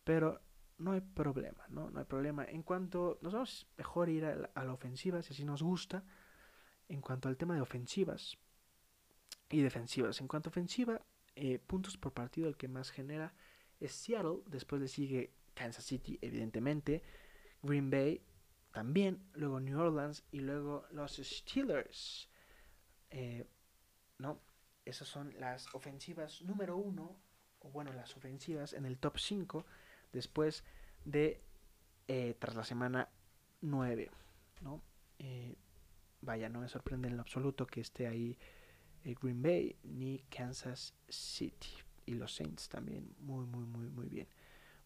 pero 0.03 0.41
no 0.77 0.91
hay 0.91 1.01
problema, 1.01 1.65
¿no? 1.69 1.89
No 1.89 1.99
hay 1.99 2.05
problema. 2.05 2.45
En 2.45 2.63
cuanto 2.63 3.19
nos 3.21 3.33
vamos 3.33 3.67
mejor 3.77 4.09
ir 4.09 4.25
a 4.25 4.35
la, 4.35 4.49
a 4.53 4.63
la 4.63 4.73
ofensiva, 4.73 5.21
si 5.21 5.33
así 5.33 5.45
nos 5.45 5.61
gusta. 5.61 6.03
En 6.89 7.01
cuanto 7.01 7.27
al 7.27 7.35
tema 7.35 7.55
de 7.55 7.61
ofensivas 7.61 8.37
y 9.49 9.61
defensivas. 9.61 10.21
En 10.21 10.27
cuanto 10.27 10.49
a 10.49 10.51
ofensiva, 10.51 11.01
eh, 11.39 11.59
puntos 11.59 11.97
por 11.97 12.13
partido 12.13 12.47
el 12.47 12.57
que 12.57 12.67
más 12.67 12.89
genera 12.89 13.31
es 13.79 13.91
Seattle, 13.91 14.39
después 14.47 14.81
le 14.81 14.87
sigue 14.87 15.35
Kansas 15.53 15.85
City, 15.85 16.17
evidentemente, 16.23 17.03
Green 17.61 17.91
Bay 17.91 18.23
también, 18.71 19.23
luego 19.33 19.59
New 19.59 19.79
Orleans 19.79 20.23
y 20.31 20.39
luego 20.39 20.87
los 20.89 21.17
Steelers. 21.17 22.27
Eh, 23.11 23.45
¿No? 24.17 24.41
Esas 24.83 25.07
son 25.07 25.31
las 25.39 25.73
ofensivas 25.75 26.41
número 26.41 26.75
uno, 26.75 27.19
o 27.59 27.69
bueno, 27.69 27.93
las 27.93 28.17
ofensivas 28.17 28.73
en 28.73 28.85
el 28.85 28.97
top 28.97 29.19
5 29.19 29.63
después 30.13 30.63
de 31.05 31.43
eh, 32.07 32.35
tras 32.39 32.55
la 32.55 32.63
semana 32.63 33.09
9, 33.61 34.09
¿no? 34.61 34.81
Vaya, 36.21 36.49
no 36.49 36.61
me 36.61 36.67
sorprende 36.67 37.09
en 37.09 37.15
lo 37.15 37.21
absoluto 37.21 37.67
que 37.67 37.81
esté 37.81 38.07
ahí 38.07 38.39
Green 39.13 39.41
Bay 39.41 39.75
ni 39.83 40.19
Kansas 40.29 40.93
City 41.07 41.69
y 42.05 42.13
los 42.13 42.33
Saints 42.35 42.69
también 42.69 43.15
muy 43.19 43.45
muy 43.45 43.65
muy 43.65 43.89
muy 43.89 44.07
bien. 44.07 44.27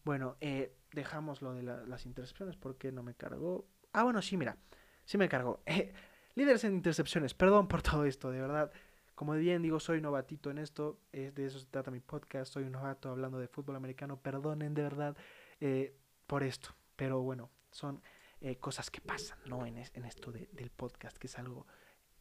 Bueno, 0.04 0.36
eh, 0.40 0.74
dejamos 0.92 1.42
lo 1.42 1.54
de 1.54 1.62
la, 1.62 1.84
las 1.86 2.06
intercepciones 2.06 2.56
porque 2.56 2.90
no 2.90 3.02
me 3.02 3.14
cargó. 3.14 3.66
Ah, 3.92 4.02
bueno, 4.02 4.20
sí, 4.20 4.36
mira, 4.36 4.56
sí 5.04 5.16
me 5.16 5.28
cargó. 5.28 5.62
líderes 6.34 6.64
en 6.64 6.74
intercepciones, 6.74 7.34
perdón 7.34 7.68
por 7.68 7.82
todo 7.82 8.04
esto, 8.04 8.30
de 8.30 8.40
verdad. 8.40 8.72
Como 9.14 9.34
bien 9.34 9.62
digo, 9.62 9.78
soy 9.78 10.00
novatito 10.00 10.50
en 10.50 10.58
esto, 10.58 10.98
es 11.12 11.34
de 11.34 11.46
eso 11.46 11.58
se 11.58 11.66
trata 11.66 11.90
mi 11.90 12.00
podcast, 12.00 12.52
soy 12.52 12.64
un 12.64 12.72
novato 12.72 13.10
hablando 13.10 13.38
de 13.38 13.46
fútbol 13.46 13.76
americano, 13.76 14.18
perdonen 14.18 14.74
de 14.74 14.82
verdad 14.82 15.16
eh, 15.60 15.94
por 16.26 16.42
esto, 16.42 16.70
pero 16.96 17.20
bueno, 17.20 17.50
son 17.70 18.02
eh, 18.40 18.56
cosas 18.56 18.90
que 18.90 19.00
pasan, 19.00 19.38
¿no? 19.46 19.66
En, 19.66 19.76
es, 19.76 19.92
en 19.94 20.06
esto 20.06 20.32
de, 20.32 20.48
del 20.52 20.70
podcast, 20.70 21.18
que 21.18 21.26
es 21.26 21.38
algo 21.38 21.66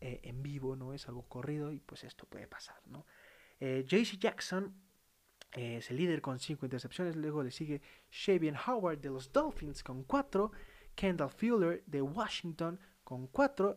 eh, 0.01 0.19
en 0.23 0.43
vivo, 0.43 0.75
¿no? 0.75 0.93
Es 0.93 1.07
algo 1.07 1.23
corrido 1.29 1.71
y 1.71 1.79
pues 1.79 2.03
esto 2.03 2.25
puede 2.25 2.47
pasar, 2.47 2.81
¿no? 2.87 3.05
Eh, 3.61 3.85
JC 3.87 4.17
Jackson 4.17 4.73
eh, 5.53 5.77
es 5.77 5.91
el 5.91 5.97
líder 5.97 6.19
con 6.19 6.39
5 6.39 6.65
intercepciones, 6.65 7.15
luego 7.15 7.43
le 7.43 7.51
sigue 7.51 7.79
Shavian 8.09 8.55
Howard 8.67 8.99
de 8.99 9.09
los 9.09 9.31
Dolphins 9.31 9.83
con 9.83 10.03
4, 10.03 10.51
Kendall 10.95 11.29
Fuller 11.29 11.83
de 11.85 12.01
Washington 12.01 12.79
con 13.03 13.27
4, 13.27 13.75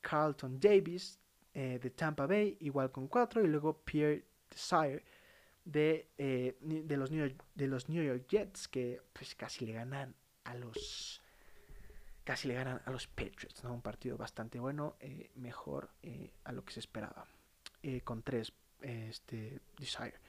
Carlton 0.00 0.60
Davis 0.60 1.18
eh, 1.52 1.80
de 1.82 1.90
Tampa 1.90 2.26
Bay 2.26 2.56
igual 2.60 2.92
con 2.92 3.08
4 3.08 3.44
y 3.44 3.48
luego 3.48 3.82
Pierre 3.84 4.24
Desire 4.48 5.04
de, 5.64 6.08
de, 6.16 6.96
los 6.96 7.10
New 7.10 7.26
York, 7.26 7.44
de 7.54 7.66
los 7.66 7.88
New 7.88 8.02
York 8.02 8.24
Jets 8.28 8.68
que 8.68 9.02
pues 9.12 9.34
casi 9.34 9.66
le 9.66 9.72
ganan 9.72 10.14
a 10.44 10.54
los 10.54 11.20
casi 12.28 12.46
le 12.46 12.52
ganan 12.52 12.82
a 12.84 12.90
los 12.90 13.06
Patriots, 13.06 13.64
¿no? 13.64 13.72
Un 13.72 13.80
partido 13.80 14.18
bastante 14.18 14.60
bueno, 14.60 14.96
eh, 15.00 15.30
mejor 15.36 15.88
eh, 16.02 16.34
a 16.44 16.52
lo 16.52 16.62
que 16.62 16.74
se 16.74 16.80
esperaba, 16.80 17.26
eh, 17.82 18.02
con 18.02 18.22
tres 18.22 18.52
este, 18.82 19.62
Desire. 19.78 20.20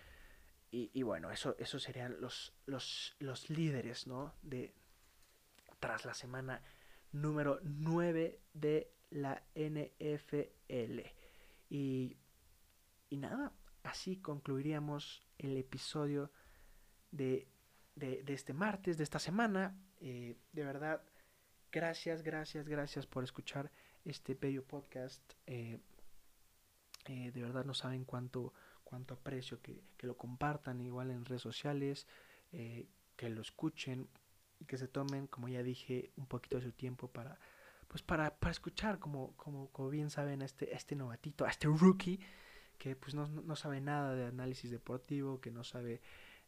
Y, 0.71 0.91
y, 0.93 1.03
bueno, 1.03 1.29
eso, 1.29 1.57
eso 1.59 1.77
serían 1.77 2.21
los, 2.21 2.53
los, 2.67 3.17
los 3.19 3.49
líderes, 3.49 4.07
¿no? 4.07 4.33
De, 4.41 4.73
tras 5.81 6.05
la 6.05 6.13
semana 6.13 6.63
número 7.12 7.59
9 7.63 8.39
de 8.53 8.93
la 9.09 9.43
NFL. 9.53 11.01
Y, 11.69 12.15
y 13.09 13.17
nada, 13.17 13.51
así 13.83 14.15
concluiríamos 14.21 15.21
el 15.38 15.57
episodio 15.57 16.31
de, 17.12 17.49
de, 17.95 18.23
de 18.23 18.33
este 18.33 18.53
martes, 18.53 18.97
de 18.97 19.03
esta 19.03 19.19
semana. 19.19 19.77
de 19.99 20.38
verdad, 20.53 21.03
Gracias, 21.71 22.23
gracias, 22.23 22.67
gracias 22.67 23.05
por 23.05 23.23
escuchar 23.23 23.71
este 24.03 24.34
bello 24.34 24.63
podcast. 24.63 25.21
Eh, 25.45 25.79
eh, 27.05 27.32
de 27.32 27.41
verdad 27.41 27.63
no 27.63 27.75
saben 27.75 28.05
cuánto, 28.05 28.53
cuánto 28.84 29.13
aprecio 29.13 29.62
que, 29.62 29.84
que, 29.95 30.08
lo 30.08 30.17
compartan 30.17 30.82
igual 30.82 31.12
en 31.12 31.25
redes 31.25 31.43
sociales, 31.43 32.08
eh, 32.51 32.88
que 33.15 33.29
lo 33.29 33.41
escuchen 33.41 34.10
y 34.60 34.65
que 34.65 34.79
se 34.79 34.88
tomen, 34.88 35.27
como 35.27 35.47
ya 35.47 35.62
dije, 35.62 36.12
un 36.17 36.25
poquito 36.25 36.58
de 36.58 36.63
su 36.63 36.71
tiempo 36.71 37.08
para, 37.08 37.38
pues 37.88 38.01
para, 38.01 38.36
para 38.36 38.51
escuchar, 38.51 38.97
como, 38.97 39.36
como, 39.38 39.69
como 39.69 39.89
bien 39.89 40.10
saben, 40.10 40.41
a 40.41 40.45
este, 40.45 40.73
este 40.75 40.95
novatito, 40.95 41.45
a 41.45 41.49
este 41.49 41.67
rookie, 41.67 42.19
que 42.79 42.95
pues 42.95 43.13
no, 43.13 43.27
no 43.27 43.55
sabe 43.55 43.79
nada 43.79 44.15
de 44.15 44.25
análisis 44.25 44.71
deportivo, 44.71 45.39
que 45.39 45.51
no 45.51 45.63
sabe 45.63 46.01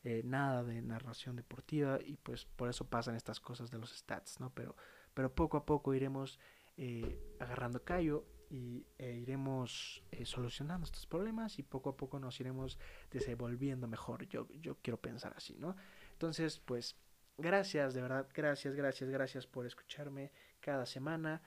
eh, 0.04 0.24
nada 0.26 0.64
de 0.64 0.82
narración 0.82 1.36
deportiva 1.36 2.00
y 2.04 2.18
pues 2.18 2.46
por 2.46 2.70
eso 2.70 2.90
pasan 2.90 3.16
estas 3.16 3.40
cosas 3.40 3.70
de 3.70 3.78
los 3.78 3.96
stats, 3.96 4.40
¿no? 4.40 4.50
Pero 4.50 4.76
pero 5.14 5.34
poco 5.34 5.58
a 5.58 5.66
poco 5.66 5.94
iremos 5.94 6.40
eh, 6.78 7.20
agarrando 7.40 7.84
callo 7.84 8.26
y 8.50 8.86
e 8.98 9.14
iremos 9.14 10.04
eh, 10.12 10.26
solucionando 10.26 10.86
estos 10.86 11.06
problemas 11.06 11.58
y 11.58 11.64
poco 11.64 11.92
a 11.92 11.98
poco 11.98 12.20
nos 12.20 12.40
iremos 12.40 12.78
desenvolviendo 13.10 13.88
mejor. 13.88 14.28
Yo, 14.28 14.48
yo 14.60 14.78
quiero 14.82 15.00
pensar 15.00 15.34
así, 15.38 15.58
¿no? 15.58 15.76
Entonces, 16.14 16.60
pues, 16.60 16.98
gracias, 17.38 17.94
de 17.94 18.02
verdad, 18.02 18.28
gracias, 18.34 18.76
gracias, 18.76 19.10
gracias 19.10 19.48
por 19.48 19.66
escucharme 19.66 20.32
cada 20.60 20.86
semana. 20.86 21.42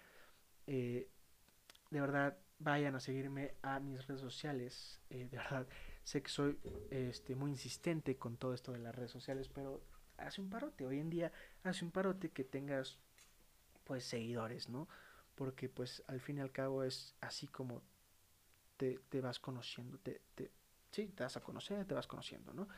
Eh, 0.66 1.11
de 1.90 2.00
verdad, 2.00 2.38
vayan 2.59 2.94
a 2.94 3.00
seguirme 3.00 3.55
a 3.61 3.81
mis 3.81 4.07
redes 4.07 4.22
sociales. 4.22 5.00
De 5.11 5.27
verdad, 5.27 5.66
sé 6.05 6.22
que 6.22 6.31
soy 6.31 6.59
este, 6.90 7.35
muy 7.35 7.50
insistente 7.50 8.16
con 8.16 8.37
todo 8.37 8.55
esto 8.55 8.72
de 8.72 8.79
las 8.79 8.94
redes 8.94 9.11
sociales, 9.11 9.48
pero 9.48 9.83
hace 10.16 10.40
un 10.40 10.48
parote. 10.48 10.87
Hoy 10.87 11.00
en 11.00 11.11
día 11.11 11.33
hace 11.62 11.85
un 11.85 11.90
parote 11.90 12.31
que 12.31 12.44
tengas 12.44 12.98
pues 13.85 14.05
seguidores, 14.05 14.68
¿no? 14.68 14.88
Porque 15.35 15.68
pues 15.68 16.03
al 16.07 16.20
fin 16.20 16.38
y 16.38 16.40
al 16.40 16.53
cabo 16.53 16.83
es 16.83 17.14
así 17.20 17.47
como 17.47 17.83
te, 18.77 18.99
te 19.09 19.20
vas 19.20 19.38
conociendo, 19.38 19.99
te, 19.99 20.23
te, 20.35 20.51
sí, 20.90 21.09
te 21.09 21.23
vas 21.23 21.37
a 21.37 21.42
conocer, 21.42 21.85
te 21.87 21.94
vas 21.94 22.07
conociendo, 22.07 22.53
¿no? 22.53 22.68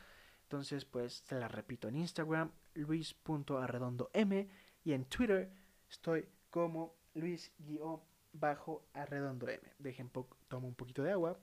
Entonces 0.43 0.85
pues 0.85 1.23
te 1.23 1.35
la 1.35 1.47
repito 1.47 1.87
en 1.87 1.97
Instagram, 1.97 2.51
luis.arredondoM 2.73 4.47
y 4.83 4.93
en 4.93 5.05
Twitter 5.05 5.51
estoy 5.89 6.27
como 6.49 6.95
luis-arredondoM. 7.13 9.59
Dejen, 9.79 10.11
tomo 10.47 10.67
un 10.67 10.75
poquito 10.75 11.03
de 11.03 11.11
agua. 11.11 11.37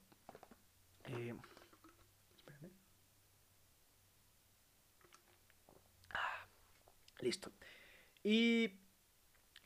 Eh. 1.05 1.35
Ah, 6.11 6.46
listo. 7.20 7.53
Y 8.22 8.84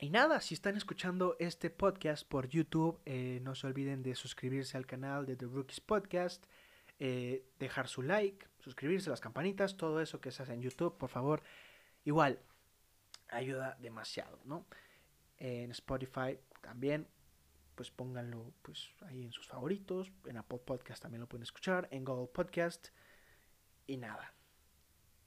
y 0.01 0.09
nada, 0.11 0.39
si 0.39 0.53
están 0.53 0.77
escuchando 0.77 1.35
este 1.39 1.69
podcast 1.69 2.25
por 2.25 2.47
YouTube, 2.47 3.01
eh, 3.05 3.41
no 3.43 3.53
se 3.53 3.67
olviden 3.67 4.01
de 4.01 4.15
suscribirse 4.15 4.77
al 4.77 4.85
canal 4.85 5.25
de 5.25 5.35
The 5.35 5.45
Rookies 5.45 5.81
Podcast, 5.81 6.45
eh, 6.99 7.43
dejar 7.59 7.89
su 7.89 8.01
like, 8.01 8.47
suscribirse, 8.59 9.09
las 9.09 9.19
campanitas, 9.19 9.75
todo 9.75 9.99
eso 9.99 10.21
que 10.21 10.31
se 10.31 10.43
hace 10.43 10.53
en 10.53 10.61
YouTube, 10.61 10.97
por 10.97 11.09
favor. 11.09 11.43
Igual, 12.05 12.39
ayuda 13.27 13.75
demasiado, 13.81 14.39
¿no? 14.45 14.65
En 15.37 15.71
Spotify 15.71 16.39
también, 16.61 17.05
pues 17.75 17.91
pónganlo 17.91 18.53
pues 18.61 18.91
ahí 19.01 19.25
en 19.25 19.33
sus 19.33 19.47
favoritos. 19.47 20.13
En 20.25 20.37
Apple 20.37 20.59
Podcast 20.59 21.01
también 21.01 21.19
lo 21.19 21.27
pueden 21.27 21.43
escuchar, 21.43 21.89
en 21.91 22.05
Google 22.05 22.27
Podcast. 22.27 22.87
Y 23.85 23.97
nada, 23.97 24.33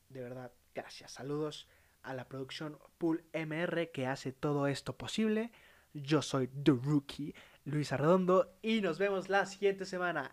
de 0.09 0.23
verdad, 0.23 0.51
gracias. 0.75 1.13
Saludos 1.13 1.69
a 2.03 2.15
la 2.15 2.29
producción 2.29 2.79
Pool 2.99 3.25
MR 3.33 3.91
que 3.91 4.07
hace 4.07 4.33
todo 4.33 4.67
esto 4.67 4.97
posible. 4.97 5.51
Yo 5.95 6.23
soy 6.23 6.49
The 6.49 6.73
Rookie, 6.73 7.35
Luis 7.65 7.93
Arredondo, 7.93 8.55
y 8.63 8.81
nos 8.81 8.99
vemos 8.99 9.29
la 9.29 9.47
siguiente 9.47 9.85
semana. 9.85 10.33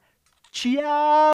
¡Chao! 0.52 1.32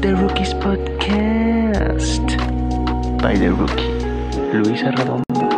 The 0.00 0.14
Rookies 0.14 0.54
Podcast. 0.54 2.20
By 3.22 3.38
The 3.38 3.50
Rookie. 3.50 3.94
Luis 4.52 4.82
Arredondo. 4.82 5.53